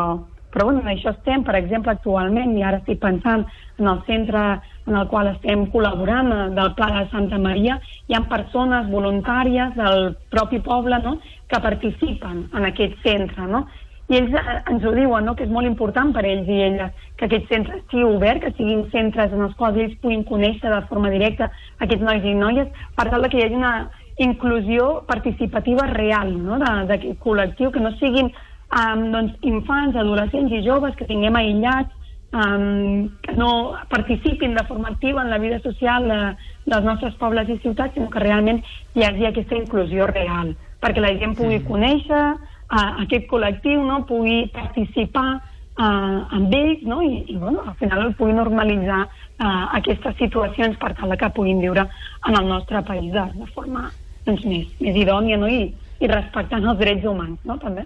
però 0.54 0.68
bueno, 0.70 0.84
en 0.84 0.92
això 0.94 1.12
estem, 1.16 1.44
per 1.44 1.56
exemple, 1.58 1.92
actualment, 1.92 2.54
i 2.58 2.64
ara 2.64 2.80
estic 2.84 3.02
pensant 3.02 3.48
en 3.82 3.90
el 3.90 4.04
centre 4.06 4.44
en 4.86 4.98
el 5.00 5.08
qual 5.08 5.30
estem 5.32 5.66
col·laborant, 5.74 6.30
del 6.54 6.74
Pla 6.78 6.90
de 6.98 7.08
Santa 7.12 7.40
Maria, 7.42 7.80
hi 8.08 8.18
ha 8.18 8.26
persones 8.30 8.90
voluntàries 8.92 9.74
del 9.80 10.12
propi 10.34 10.60
poble 10.62 11.00
no? 11.04 11.18
que 11.50 11.62
participen 11.64 12.46
en 12.54 12.70
aquest 12.70 13.00
centre. 13.06 13.48
No? 13.50 13.64
I 14.12 14.20
ells 14.20 14.36
eh, 14.36 14.60
ens 14.70 14.86
ho 14.86 14.92
diuen, 14.94 15.26
no? 15.26 15.34
que 15.40 15.48
és 15.48 15.52
molt 15.54 15.70
important 15.70 16.12
per 16.14 16.26
ells 16.28 16.50
i 16.52 16.60
elles 16.68 17.10
que 17.18 17.30
aquest 17.30 17.50
centre 17.50 17.80
estigui 17.80 18.04
obert, 18.04 18.44
que 18.44 18.54
siguin 18.60 18.86
centres 18.92 19.34
en 19.34 19.48
els 19.48 19.58
quals 19.60 19.80
ells 19.80 19.98
puguin 20.04 20.26
conèixer 20.28 20.70
de 20.70 20.82
forma 20.92 21.12
directa 21.14 21.50
aquests 21.80 22.04
nois 22.04 22.26
i 22.28 22.36
noies, 22.38 22.72
per 22.98 23.10
tal 23.10 23.30
que 23.30 23.40
hi 23.40 23.48
hagi 23.48 23.60
una 23.62 23.76
inclusió 24.22 25.00
participativa 25.08 25.88
real 25.96 26.36
no? 26.36 26.60
d'aquest 26.60 27.18
col·lectiu, 27.24 27.72
que 27.72 27.82
no 27.82 27.96
siguin 28.02 28.30
um, 28.74 29.12
doncs, 29.14 29.36
infants, 29.42 29.96
adolescents 29.96 30.54
i 30.54 30.64
joves 30.66 30.96
que 31.00 31.08
tinguem 31.10 31.36
aïllats 31.38 31.94
um, 32.34 33.10
que 33.22 33.36
no 33.38 33.76
participin 33.90 34.56
de 34.56 34.66
forma 34.66 34.90
activa 34.90 35.22
en 35.22 35.30
la 35.30 35.38
vida 35.38 35.60
social 35.62 36.08
de, 36.10 36.20
dels 36.66 36.86
nostres 36.86 37.16
pobles 37.22 37.50
i 37.50 37.60
ciutats, 37.62 37.94
sinó 37.94 38.10
que 38.10 38.24
realment 38.24 38.64
hi 38.96 39.06
hagi 39.06 39.30
aquesta 39.30 39.58
inclusió 39.60 40.08
real, 40.10 40.54
perquè 40.82 41.04
la 41.04 41.14
gent 41.22 41.38
pugui 41.38 41.62
conèixer 41.68 42.24
uh, 42.34 42.92
aquest 43.06 43.30
col·lectiu, 43.32 43.84
no? 43.86 44.04
pugui 44.10 44.44
participar 44.54 45.28
uh, 45.38 46.20
amb 46.38 46.54
ells 46.58 46.84
no? 46.90 47.02
I, 47.06 47.24
i 47.30 47.38
bueno, 47.38 47.64
al 47.68 47.78
final 47.82 48.08
el 48.08 48.16
pugui 48.18 48.36
normalitzar 48.38 49.04
uh, 49.06 49.78
aquestes 49.80 50.18
situacions 50.22 50.80
per 50.82 50.94
tal 50.98 51.16
que 51.18 51.34
puguin 51.38 51.62
viure 51.62 51.86
en 52.28 52.40
el 52.40 52.50
nostre 52.50 52.82
país 52.88 53.12
de, 53.14 53.28
de 53.38 53.50
forma 53.54 53.90
doncs, 54.26 54.46
més, 54.48 54.70
més 54.82 55.02
idònia 55.06 55.38
no? 55.38 55.50
I, 55.52 55.68
i 56.02 56.10
respectant 56.10 56.66
els 56.66 56.80
drets 56.82 57.06
humans 57.06 57.40
no? 57.46 57.60
també. 57.62 57.86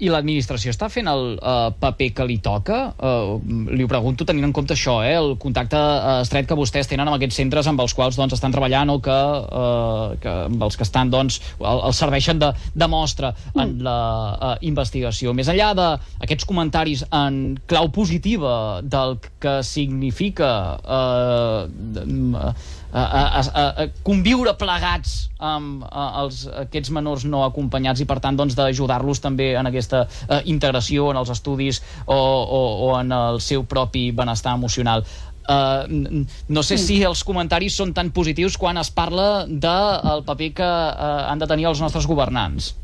I 0.00 0.08
l'administració 0.08 0.72
està 0.72 0.88
fent 0.92 1.08
el 1.10 1.34
uh, 1.36 1.70
paper 1.76 2.08
que 2.16 2.24
li 2.28 2.38
toca? 2.40 2.78
Uh, 2.96 3.36
li 3.68 3.84
ho 3.84 3.90
pregunto 3.90 4.24
tenint 4.28 4.48
en 4.48 4.54
compte 4.56 4.72
això, 4.72 5.00
eh, 5.04 5.12
el 5.18 5.34
contacte 5.40 5.76
uh, 5.76 6.20
estret 6.24 6.48
que 6.48 6.56
vostès 6.56 6.88
tenen 6.88 7.08
amb 7.08 7.18
aquests 7.18 7.36
centres 7.42 7.68
amb 7.68 7.82
els 7.84 7.94
quals 7.96 8.16
doncs, 8.16 8.34
estan 8.38 8.54
treballant 8.54 8.94
o 8.94 8.96
que, 9.04 9.18
uh, 9.60 10.16
que 10.22 10.34
amb 10.48 10.64
els 10.64 10.80
que 10.80 10.86
estan, 10.88 11.12
doncs, 11.12 11.40
el, 11.60 11.84
el 11.90 11.96
serveixen 11.96 12.40
de, 12.40 12.50
de 12.72 12.90
mostra 12.90 13.34
en 13.52 13.76
mm. 13.76 13.84
la 13.84 13.98
uh, 14.32 14.54
investigació. 14.72 15.36
Més 15.36 15.52
enllà 15.52 15.72
d'aquests 15.76 16.48
comentaris 16.48 17.04
en 17.12 17.58
clau 17.70 17.92
positiva 17.92 18.54
del 18.80 19.18
que 19.42 19.60
significa 19.66 20.52
uh, 20.80 22.54
a, 22.92 23.02
a, 23.40 23.40
a, 23.40 23.86
conviure 24.06 24.54
plegats 24.58 25.30
amb 25.38 25.84
a, 25.86 26.06
els, 26.22 26.44
aquests 26.64 26.92
menors 26.94 27.24
no 27.28 27.44
acompanyats 27.46 28.02
i 28.02 28.08
per 28.08 28.18
tant 28.22 28.38
doncs, 28.38 28.56
d'ajudar-los 28.58 29.22
també 29.22 29.52
en 29.58 29.70
aquesta 29.70 30.04
a, 30.06 30.40
integració 30.50 31.10
en 31.12 31.20
els 31.22 31.32
estudis 31.32 31.82
o, 32.06 32.16
o, 32.16 32.60
o 32.88 32.92
en 32.98 33.12
el 33.14 33.40
seu 33.44 33.64
propi 33.64 34.10
benestar 34.16 34.56
emocional. 34.58 35.04
Uh, 35.50 36.26
no 36.52 36.62
sé 36.62 36.76
si 36.78 37.00
els 37.02 37.24
comentaris 37.26 37.74
són 37.80 37.94
tan 37.96 38.12
positius 38.14 38.54
quan 38.60 38.78
es 38.78 38.92
parla 38.94 39.46
del 39.48 40.22
paper 40.26 40.50
que 40.60 40.68
uh, 40.68 41.24
han 41.30 41.42
de 41.42 41.48
tenir 41.50 41.66
els 41.72 41.80
nostres 41.82 42.06
governants. 42.06 42.74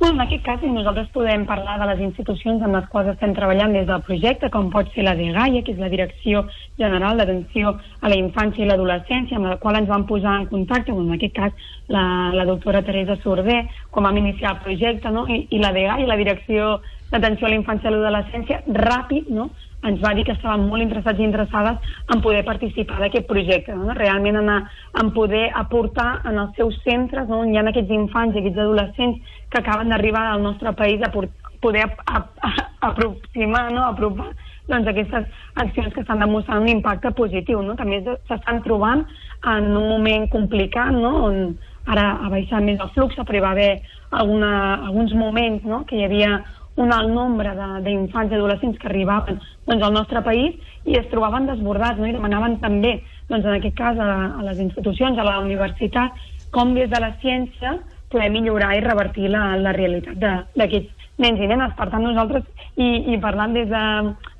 Bueno, 0.00 0.14
en 0.14 0.28
aquest 0.28 0.44
cas, 0.46 0.62
nosaltres 0.62 1.08
podem 1.10 1.42
parlar 1.42 1.74
de 1.80 1.86
les 1.88 2.00
institucions 2.04 2.62
amb 2.62 2.76
les 2.76 2.84
quals 2.92 3.08
estem 3.10 3.32
treballant 3.34 3.72
des 3.74 3.86
del 3.88 4.04
projecte, 4.06 4.46
com 4.54 4.68
pot 4.70 4.92
ser 4.94 5.02
la 5.02 5.16
DEGAIA, 5.18 5.64
que 5.66 5.72
és 5.74 5.80
la 5.82 5.88
Direcció 5.90 6.44
General 6.78 7.18
d'Atenció 7.18 7.72
a 7.74 8.12
la 8.12 8.18
Infància 8.20 8.62
i 8.62 8.68
l'Adolescència, 8.68 9.40
amb 9.40 9.50
la 9.50 9.56
qual 9.58 9.80
ens 9.80 9.90
vam 9.90 10.06
posar 10.06 10.36
en 10.38 10.46
contacte, 10.52 10.94
bueno, 10.94 11.10
en 11.10 11.18
aquest 11.18 11.34
cas 11.34 11.66
la, 11.88 12.04
la 12.30 12.46
doctora 12.46 12.84
Teresa 12.86 13.18
Sorder, 13.24 13.64
com 13.90 14.06
vam 14.06 14.22
iniciar 14.22 14.54
el 14.54 14.62
projecte, 14.68 15.10
no? 15.10 15.26
I, 15.26 15.48
i 15.50 15.58
la 15.58 15.74
DEGAIA, 15.74 16.06
la 16.06 16.20
Direcció 16.22 16.76
d'Atenció 17.10 17.48
a 17.48 17.50
la 17.50 17.58
Infància 17.58 17.90
i 17.90 17.96
l'Adolescència, 17.96 18.62
ràpid, 18.78 19.34
no? 19.34 19.50
Ens 19.86 20.00
va 20.02 20.12
dir 20.14 20.24
que 20.26 20.34
estaven 20.34 20.66
molt 20.66 20.82
interessats 20.82 21.20
i 21.20 21.26
interessades 21.26 21.92
en 22.14 22.22
poder 22.24 22.42
participar 22.46 22.98
d'aquest 22.98 23.28
projecte, 23.30 23.76
no? 23.78 23.94
realment 23.94 24.40
en, 24.40 24.50
a, 24.50 24.58
en 25.02 25.12
poder 25.14 25.46
aportar 25.54 26.20
en 26.26 26.40
els 26.42 26.56
seus 26.58 26.78
centres 26.82 27.28
no? 27.28 27.44
on 27.44 27.52
hi 27.52 27.60
ha 27.60 27.66
aquests 27.70 27.94
infants 27.94 28.34
i 28.34 28.42
aquests 28.42 28.58
adolescents 28.64 29.36
que 29.52 29.62
acaben 29.62 29.94
d'arribar 29.94 30.26
al 30.32 30.42
nostre 30.42 30.74
país 30.74 31.02
a 31.06 31.12
poder 31.12 31.86
a, 31.86 31.92
a, 32.06 32.24
a, 32.48 32.52
aproximar, 32.90 33.68
no? 33.72 33.86
apropar 33.86 34.32
doncs, 34.68 34.88
aquestes 34.90 35.24
accions 35.54 35.94
que 35.94 36.02
estan 36.04 36.20
demostrant 36.20 36.62
un 36.62 36.68
impacte 36.68 37.12
positiu. 37.16 37.62
No? 37.64 37.76
També 37.78 38.02
s'estan 38.28 38.60
trobant 38.66 39.06
en 39.48 39.70
un 39.72 39.88
moment 39.94 40.28
complicat, 40.34 40.92
no? 40.92 41.14
on 41.30 41.56
ara 41.88 42.10
ha 42.20 42.28
baixat 42.28 42.64
més 42.66 42.82
el 42.84 42.92
flux, 42.92 43.16
però 43.16 43.38
hi 43.38 43.44
va 43.44 43.54
haver 43.56 43.70
alguna, 44.10 44.52
alguns 44.84 45.14
moments 45.16 45.64
no? 45.64 45.84
que 45.88 45.96
hi 45.96 46.04
havia 46.04 46.42
un 46.78 46.92
alt 46.94 47.10
nombre 47.10 47.52
d'infants 47.84 48.32
i 48.32 48.38
adolescents 48.38 48.78
que 48.78 48.88
arribaven 48.90 49.40
doncs, 49.66 49.82
al 49.82 49.94
nostre 49.94 50.22
país 50.26 50.56
i 50.86 50.96
es 50.98 51.08
trobaven 51.12 51.48
desbordats 51.50 51.98
no? 51.98 52.06
i 52.06 52.14
demanaven 52.14 52.58
també, 52.62 52.98
doncs, 53.28 53.44
en 53.44 53.56
aquest 53.56 53.76
cas, 53.78 53.98
a, 53.98 54.10
a 54.38 54.46
les 54.46 54.60
institucions, 54.62 55.18
a 55.18 55.26
la 55.26 55.38
universitat, 55.42 56.14
com 56.54 56.74
des 56.76 56.90
de 56.90 57.00
la 57.02 57.12
ciència 57.22 57.76
poder 58.12 58.30
millorar 58.32 58.72
i 58.76 58.84
revertir 58.84 59.28
la, 59.34 59.50
la 59.60 59.74
realitat 59.76 60.16
d'aquests 60.56 61.08
nens 61.18 61.42
i 61.42 61.48
nenes. 61.50 61.74
Per 61.76 61.88
tant, 61.90 62.04
nosaltres, 62.06 62.46
i, 62.78 62.88
i 63.12 63.18
parlant 63.20 63.52
des 63.56 63.68
de, 63.68 63.82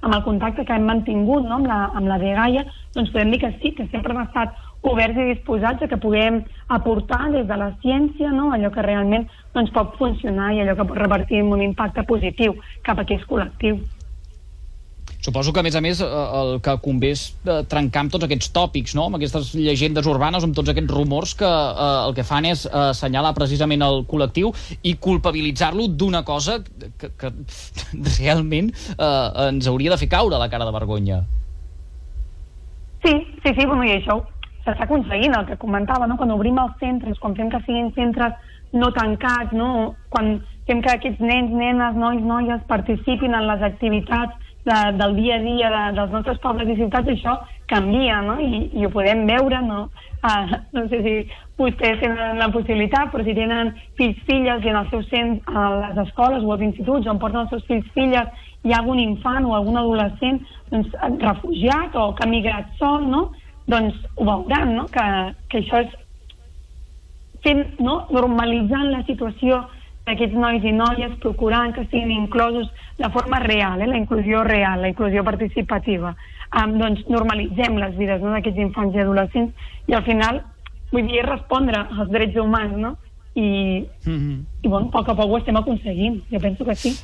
amb 0.06 0.14
el 0.14 0.24
contacte 0.24 0.64
que 0.64 0.76
hem 0.78 0.86
mantingut 0.88 1.44
no? 1.44 1.58
amb, 1.58 1.68
la, 1.68 1.80
amb 1.98 2.08
la 2.08 2.20
DGAIA, 2.22 2.64
doncs 2.94 3.12
podem 3.12 3.34
dir 3.34 3.42
que 3.42 3.52
sí, 3.58 3.74
que 3.76 3.88
sempre 3.92 4.14
hem 4.14 4.22
estat 4.24 4.54
oberts 4.90 5.18
i 5.18 5.28
disposats 5.32 5.84
a 5.84 5.90
que 5.90 6.00
puguem 6.00 6.42
aportar 6.68 7.28
des 7.34 7.46
de 7.48 7.60
la 7.60 7.70
ciència 7.84 8.32
no? 8.32 8.50
allò 8.54 8.72
que 8.74 8.84
realment 8.84 9.28
doncs, 9.54 9.72
pot 9.74 9.94
funcionar 10.00 10.52
i 10.54 10.62
allò 10.62 10.76
que 10.78 10.88
pot 10.88 10.98
revertir 10.98 11.42
en 11.42 11.52
un 11.54 11.62
impacte 11.64 12.04
positiu 12.08 12.56
cap 12.86 12.98
a 12.98 13.06
aquest 13.06 13.24
col·lectiu. 13.30 13.78
Suposo 15.18 15.50
que, 15.52 15.58
a 15.58 15.66
més 15.66 15.74
a 15.74 15.80
més, 15.82 15.98
eh, 16.00 16.06
el 16.40 16.60
que 16.62 16.76
convé 16.84 17.10
és 17.16 17.22
eh, 17.42 17.58
trencar 17.68 18.04
amb 18.04 18.12
tots 18.14 18.24
aquests 18.28 18.52
tòpics, 18.54 18.94
no? 18.94 19.08
amb 19.08 19.18
aquestes 19.18 19.50
llegendes 19.58 20.06
urbanes, 20.06 20.46
amb 20.46 20.54
tots 20.54 20.70
aquests 20.70 20.94
rumors 20.94 21.34
que 21.38 21.48
eh, 21.48 21.88
el 22.06 22.14
que 22.14 22.24
fan 22.26 22.46
és 22.46 22.62
eh, 22.68 22.70
assenyalar 22.92 23.34
precisament 23.36 23.82
el 23.82 24.04
col·lectiu 24.08 24.52
i 24.86 24.94
culpabilitzar-lo 24.94 25.88
d'una 25.90 26.22
cosa 26.28 26.60
que, 26.62 27.10
que 27.18 27.32
realment 28.20 28.70
eh, 28.94 29.48
ens 29.48 29.66
hauria 29.66 29.96
de 29.96 30.00
fer 30.00 30.10
caure 30.14 30.38
la 30.38 30.50
cara 30.52 30.68
de 30.68 30.76
vergonya. 30.78 31.24
Sí, 33.02 33.14
sí, 33.42 33.50
sí, 33.54 33.66
bueno, 33.66 33.84
i 33.86 33.96
això 33.98 34.20
s'està 34.68 34.84
aconseguint, 34.84 35.34
el 35.36 35.46
que 35.48 35.58
comentava, 35.60 36.06
no? 36.06 36.18
quan 36.20 36.34
obrim 36.34 36.58
els 36.60 36.76
centres, 36.82 37.18
quan 37.22 37.36
fem 37.38 37.50
que 37.52 37.62
siguin 37.64 37.90
centres 37.96 38.36
no 38.72 38.90
tancats, 38.92 39.54
no? 39.56 39.94
quan 40.12 40.36
fem 40.68 40.82
que 40.84 40.92
aquests 40.92 41.24
nens, 41.24 41.54
nenes, 41.56 41.96
nois, 41.96 42.20
noies 42.20 42.66
participin 42.68 43.34
en 43.34 43.48
les 43.48 43.64
activitats 43.70 44.36
de, 44.68 44.78
del 44.98 45.16
dia 45.16 45.36
a 45.36 45.44
dia 45.44 45.70
de, 45.72 45.84
dels 45.96 46.12
nostres 46.12 46.40
pobles 46.44 46.68
i 46.68 46.76
ciutats, 46.76 47.08
això 47.08 47.38
canvia, 47.70 48.20
no? 48.24 48.36
I, 48.40 48.66
i 48.76 48.84
ho 48.84 48.90
podem 48.92 49.24
veure, 49.28 49.62
no? 49.64 49.86
Uh, 50.18 50.58
no 50.74 50.84
sé 50.90 51.00
si 51.04 51.14
vostès 51.58 52.00
tenen 52.02 52.40
la 52.40 52.50
possibilitat, 52.52 53.12
però 53.12 53.24
si 53.24 53.36
tenen 53.38 53.72
fills, 53.98 54.20
filles 54.28 54.64
i 54.66 54.72
en 54.72 54.80
els 54.82 54.92
seus 54.92 55.08
cent, 55.12 55.38
a 55.48 55.68
les 55.78 56.02
escoles 56.04 56.44
o 56.44 56.52
als 56.54 56.66
instituts 56.68 57.08
on 57.08 57.20
porten 57.22 57.44
els 57.44 57.52
seus 57.54 57.64
fills, 57.70 57.88
filles, 57.96 58.46
hi 58.66 58.74
ha 58.74 58.80
algun 58.82 59.00
infant 59.00 59.46
o 59.46 59.54
algun 59.54 59.78
adolescent 59.78 60.40
doncs, 60.72 60.94
refugiat 61.22 61.94
o 61.96 62.10
que 62.16 62.26
ha 62.26 62.30
migrat 62.30 62.72
sol, 62.80 63.06
no? 63.08 63.28
Doncs 63.68 63.96
ho 64.16 64.24
veuran, 64.24 64.74
no? 64.76 64.86
que, 64.92 65.06
que 65.52 65.60
això 65.62 65.82
és 65.84 65.96
fent, 67.44 67.64
no? 67.84 68.00
normalitzant 68.14 68.88
la 68.92 69.04
situació 69.06 69.60
d'aquests 70.08 70.36
nois 70.40 70.64
i 70.64 70.72
noies, 70.72 71.18
procurant 71.22 71.74
que 71.76 71.84
siguin 71.90 72.14
inclosos 72.16 72.70
de 72.98 73.10
forma 73.12 73.42
real, 73.44 73.82
eh? 73.82 73.90
la 73.90 74.00
inclusió 74.00 74.42
real, 74.48 74.80
la 74.82 74.92
inclusió 74.94 75.24
participativa. 75.24 76.14
Um, 76.56 76.78
doncs 76.80 77.04
normalitzem 77.12 77.76
les 77.76 77.92
vides 77.98 78.22
no? 78.24 78.32
d'aquests 78.32 78.64
infants 78.64 78.96
i 78.96 79.02
adolescents 79.04 79.68
i 79.92 79.96
al 79.98 80.06
final, 80.06 80.40
vull 80.94 81.04
dir, 81.10 81.20
respondre 81.26 81.84
als 81.84 82.08
drets 82.14 82.40
humans, 82.40 82.76
no? 82.80 82.96
I, 83.34 83.84
mm 84.06 84.16
-hmm. 84.16 84.38
i 84.62 84.68
bueno, 84.68 84.88
a 84.88 84.90
poc 84.90 85.08
a 85.08 85.14
poc 85.14 85.30
ho 85.30 85.38
estem 85.38 85.56
aconseguint, 85.56 86.22
jo 86.30 86.40
penso 86.40 86.64
que 86.64 86.74
sí. 86.74 86.96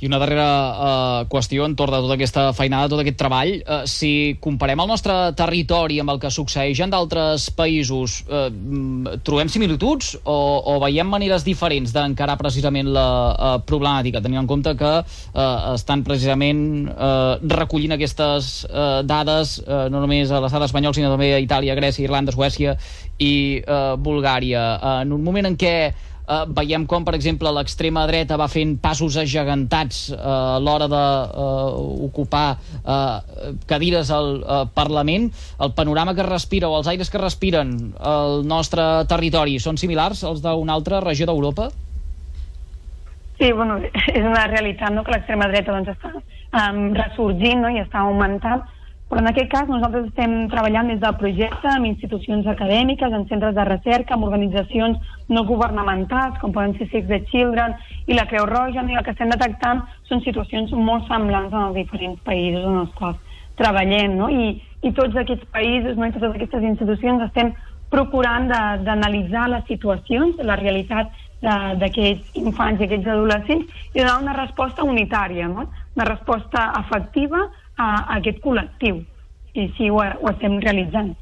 I 0.00 0.08
una 0.08 0.20
darrera 0.22 0.48
uh, 0.48 1.28
qüestió 1.30 1.66
entorn 1.66 1.96
de 1.96 2.02
tota 2.04 2.16
aquesta 2.16 2.44
feinada, 2.56 2.90
tot 2.92 3.02
aquest 3.02 3.18
treball. 3.20 3.54
Uh, 3.62 3.80
si 3.90 4.36
comparem 4.42 4.80
el 4.84 4.90
nostre 4.90 5.16
territori 5.38 5.98
amb 6.02 6.14
el 6.14 6.20
que 6.22 6.30
succeeix 6.32 6.80
en 6.84 6.92
d'altres 6.94 7.48
països, 7.58 8.20
uh, 8.28 8.48
trobem 9.26 9.50
similituds 9.52 10.14
o, 10.22 10.38
o 10.72 10.78
veiem 10.84 11.08
maneres 11.10 11.46
diferents 11.46 11.92
d'encarar 11.94 12.38
precisament 12.40 12.92
la 12.94 13.08
uh, 13.32 13.54
problemàtica, 13.66 14.22
tenint 14.24 14.42
en 14.42 14.50
compte 14.50 14.74
que 14.78 14.92
uh, 15.02 15.46
estan 15.74 16.04
precisament 16.06 16.90
uh, 16.92 17.38
recollint 17.54 17.96
aquestes 17.96 18.52
uh, 18.68 19.00
dades 19.06 19.58
uh, 19.64 19.86
no 19.92 20.02
només 20.04 20.30
a 20.30 20.42
l'estat 20.44 20.68
espanyol, 20.68 20.94
sinó 20.96 21.12
també 21.14 21.32
a 21.34 21.42
Itàlia, 21.42 21.76
Grècia, 21.78 22.06
Irlanda, 22.06 22.34
Suècia 22.34 22.76
i 23.18 23.34
uh, 23.62 23.96
Bulgària. 23.98 24.68
En 25.02 25.12
un 25.14 25.24
moment 25.24 25.48
en 25.48 25.56
què 25.58 25.74
eh, 26.28 26.44
veiem 26.54 26.86
com, 26.86 27.04
per 27.06 27.14
exemple, 27.16 27.50
l'extrema 27.54 28.04
dreta 28.10 28.38
va 28.40 28.48
fent 28.52 28.76
passos 28.82 29.16
agegantats 29.20 30.08
eh, 30.12 30.20
a 30.20 30.58
l'hora 30.62 30.88
d'ocupar 30.90 32.46
eh, 32.52 32.92
eh, 32.92 33.52
cadires 33.70 34.12
al 34.14 34.30
eh, 34.38 34.62
Parlament. 34.74 35.30
El 35.64 35.74
panorama 35.78 36.14
que 36.14 36.26
respira 36.26 36.68
o 36.68 36.78
els 36.78 36.88
aires 36.90 37.10
que 37.10 37.22
respiren 37.22 37.74
el 37.98 38.46
nostre 38.46 38.86
territori 39.10 39.58
són 39.62 39.80
similars 39.80 40.24
als 40.24 40.42
d'una 40.44 40.74
altra 40.76 41.02
regió 41.04 41.28
d'Europa? 41.28 41.70
Sí, 43.38 43.52
bueno, 43.52 43.78
és 44.18 44.24
una 44.24 44.46
realitat 44.50 44.92
no, 44.94 45.04
que 45.06 45.14
l'extrema 45.14 45.48
dreta 45.50 45.74
doncs, 45.74 45.94
està 45.94 46.12
um, 46.14 46.90
ressorgint 46.96 47.62
no, 47.64 47.70
i 47.72 47.80
està 47.84 48.02
augmentant 48.04 48.66
però 49.08 49.22
en 49.22 49.30
aquest 49.30 49.48
cas 49.52 49.70
nosaltres 49.70 50.10
estem 50.10 50.34
treballant 50.52 50.90
des 50.92 50.98
del 51.00 51.14
projecte 51.20 51.70
amb 51.72 51.88
institucions 51.88 52.46
acadèmiques, 52.46 53.12
en 53.12 53.24
centres 53.30 53.54
de 53.56 53.64
recerca, 53.64 54.14
amb 54.14 54.26
organitzacions 54.28 54.98
no 55.32 55.44
governamentals, 55.48 56.36
com 56.42 56.52
poden 56.52 56.74
ser 56.76 56.90
Six 56.90 57.08
the 57.08 57.22
Children 57.30 57.76
i 58.06 58.18
la 58.18 58.26
Creu 58.28 58.44
Roja, 58.46 58.84
i 58.84 58.98
el 58.98 59.06
que 59.06 59.14
estem 59.16 59.32
detectant 59.32 59.80
són 60.10 60.20
situacions 60.26 60.74
molt 60.76 61.08
semblants 61.08 61.54
en 61.54 61.70
els 61.70 61.78
diferents 61.80 62.20
països 62.26 62.66
en 62.68 62.82
els 62.82 62.92
quals 63.00 63.24
treballem, 63.58 64.18
no? 64.18 64.28
I, 64.28 64.50
i 64.84 64.92
tots 64.94 65.16
aquests 65.16 65.48
països 65.54 65.96
no? 65.96 66.06
i 66.06 66.14
totes 66.14 66.36
aquestes 66.36 66.66
institucions 66.68 67.24
estem 67.24 67.54
procurant 67.90 68.50
d'analitzar 68.84 69.46
les 69.48 69.64
situacions, 69.70 70.36
la 70.44 70.58
realitat 70.60 71.10
d'aquests 71.40 72.36
infants 72.40 72.80
i 72.82 72.86
aquests 72.88 73.08
adolescents 73.08 73.84
i 73.94 74.00
donar 74.00 74.18
una 74.20 74.36
resposta 74.36 74.84
unitària, 74.84 75.48
no? 75.48 75.68
una 75.96 76.06
resposta 76.08 76.68
efectiva 76.80 77.46
a, 77.78 77.88
aquest 78.18 78.42
col·lectiu 78.44 79.00
i 79.54 79.68
sí, 79.78 79.88
ho, 79.90 80.02
ho 80.02 80.30
estem 80.32 80.58
realitzant. 80.64 81.14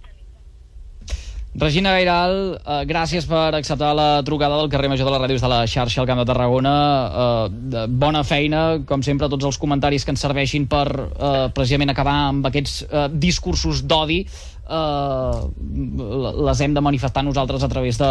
Regina 1.57 1.95
Gairal, 1.97 2.61
eh, 2.61 2.83
gràcies 2.85 3.25
per 3.25 3.55
acceptar 3.57 3.95
la 3.97 4.23
trucada 4.25 4.59
del 4.61 4.69
carrer 4.69 4.91
Major 4.93 5.07
de 5.09 5.13
les 5.13 5.23
Ràdios 5.23 5.41
de 5.41 5.49
la 5.49 5.61
xarxa 5.67 6.03
al 6.03 6.07
Camp 6.07 6.19
de 6.21 6.27
Tarragona. 6.29 6.73
Eh, 7.09 7.87
bona 7.89 8.25
feina, 8.25 8.83
com 8.85 9.03
sempre, 9.03 9.29
tots 9.29 9.45
els 9.49 9.57
comentaris 9.57 10.05
que 10.05 10.13
ens 10.13 10.21
serveixin 10.21 10.67
per 10.69 10.85
eh, 10.91 11.49
precisament 11.57 11.91
acabar 11.91 12.17
amb 12.29 12.45
aquests 12.47 12.83
eh, 12.85 13.07
discursos 13.13 13.81
d'odi 13.89 14.27
eh, 14.69 15.39
les 16.49 16.61
hem 16.61 16.75
de 16.75 16.83
manifestar 16.85 17.23
nosaltres 17.25 17.65
a 17.65 17.69
través 17.69 17.97
de, 17.99 18.11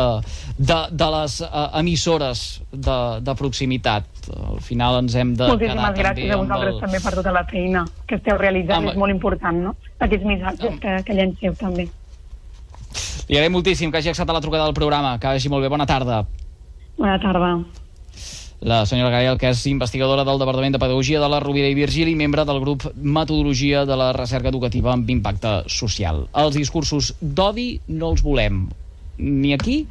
de, 0.58 0.80
de 0.92 1.10
les 1.18 1.42
eh, 1.42 1.68
emissores 1.82 2.64
de, 2.72 2.98
de 3.22 3.36
proximitat. 3.36 4.10
Al 4.34 4.62
final 4.62 5.04
ens 5.04 5.16
hem 5.16 5.36
de 5.36 5.52
Moltíssimes 5.52 5.84
quedar 5.84 6.00
gràcies 6.00 6.34
a 6.34 6.40
vosaltres 6.42 6.74
el... 6.74 6.82
també 6.88 7.04
per 7.04 7.14
tota 7.20 7.36
la 7.36 7.46
feina 7.52 7.86
que 8.08 8.18
esteu 8.18 8.42
realitzant, 8.42 8.82
amb... 8.82 8.96
és 8.96 8.98
molt 8.98 9.14
important, 9.14 9.62
no? 9.70 9.76
Aquests 10.00 10.26
missatges 10.26 10.72
amb... 10.72 10.82
que, 10.82 10.98
que 11.06 11.20
llanceu 11.20 11.54
també. 11.62 11.88
Li 13.30 13.40
agraïm 13.40 13.58
moltíssim 13.58 13.92
que 13.92 14.02
hagi 14.02 14.14
acceptat 14.14 14.36
la 14.36 14.44
trucada 14.44 14.68
del 14.68 14.78
programa. 14.78 15.18
Que 15.20 15.34
vagi 15.34 15.52
molt 15.52 15.66
bé. 15.66 15.72
Bona 15.74 15.88
tarda. 15.90 16.24
Bona 16.98 17.18
tarda 17.20 17.58
la 18.66 18.86
senyora 18.90 19.12
Gael, 19.14 19.38
que 19.38 19.52
és 19.54 19.60
investigadora 19.70 20.24
del 20.26 20.40
Departament 20.42 20.74
de 20.74 20.80
Pedagogia 20.82 21.20
de 21.22 21.28
la 21.30 21.40
Rovira 21.44 21.68
i 21.70 21.76
Virgili, 21.78 22.16
membre 22.18 22.46
del 22.50 22.60
grup 22.64 22.88
Metodologia 22.96 23.84
de 23.86 23.98
la 24.00 24.12
Recerca 24.16 24.50
Educativa 24.50 24.94
amb 24.94 25.10
Impacte 25.14 25.52
Social. 25.70 26.24
Els 26.34 26.58
discursos 26.58 27.12
d'odi 27.22 27.76
no 27.94 28.10
els 28.14 28.24
volem, 28.26 28.64
ni 29.20 29.54
aquí 29.54 29.84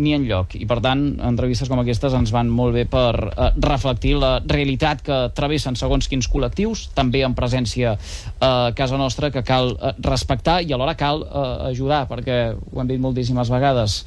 ni 0.00 0.14
en 0.16 0.24
lloc. 0.28 0.56
I, 0.56 0.66
per 0.68 0.80
tant, 0.84 1.04
entrevistes 1.30 1.70
com 1.70 1.80
aquestes 1.82 2.14
ens 2.16 2.32
van 2.34 2.50
molt 2.52 2.76
bé 2.76 2.86
per 2.90 3.12
eh, 3.30 3.50
reflectir 3.62 4.16
la 4.20 4.32
realitat 4.42 5.04
que 5.06 5.20
travessen 5.36 5.78
segons 5.78 6.08
quins 6.10 6.28
col·lectius, 6.30 6.88
també 6.96 7.22
en 7.26 7.36
presència 7.38 7.94
eh, 7.96 8.68
casa 8.76 9.00
nostra, 9.00 9.30
que 9.34 9.44
cal 9.46 9.74
eh, 9.76 9.94
respectar 10.06 10.60
i 10.64 10.74
alhora 10.74 10.96
cal 10.98 11.24
eh, 11.24 11.46
ajudar, 11.70 12.06
perquè 12.10 12.40
ho 12.54 12.82
hem 12.82 12.90
dit 12.90 13.02
moltíssimes 13.02 13.52
vegades, 13.52 14.00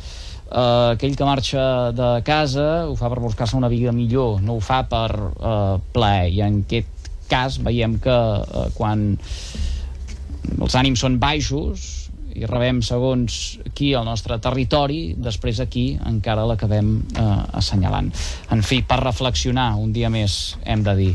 eh, 0.50 0.94
aquell 0.94 1.18
que 1.18 1.30
marxa 1.30 1.66
de 1.96 2.12
casa 2.28 2.88
ho 2.90 2.98
fa 3.00 3.12
per 3.14 3.22
buscar-se 3.24 3.58
una 3.58 3.72
vida 3.72 3.96
millor, 3.96 4.42
no 4.42 4.58
ho 4.58 4.64
fa 4.64 4.84
per 4.90 5.10
eh, 5.14 5.78
plaer, 5.94 6.30
i 6.34 6.44
en 6.46 6.64
aquest 6.66 7.12
cas 7.32 7.60
veiem 7.64 7.98
que 8.04 8.14
eh, 8.14 8.70
quan 8.78 9.14
els 10.54 10.76
ànims 10.76 11.02
són 11.02 11.18
baixos 11.22 12.03
i 12.36 12.48
rebem 12.50 12.82
segons 12.86 13.40
qui 13.76 13.94
el 13.98 14.06
nostre 14.08 14.40
territori, 14.42 15.14
després 15.18 15.62
aquí 15.64 15.86
encara 16.10 16.46
l'acabem 16.50 16.96
eh, 17.14 17.30
assenyalant. 17.60 18.12
En 18.54 18.64
fi, 18.66 18.82
per 18.88 19.02
reflexionar 19.04 19.74
un 19.80 19.94
dia 19.96 20.10
més, 20.14 20.58
hem 20.66 20.86
de 20.86 20.96
dir. 21.00 21.12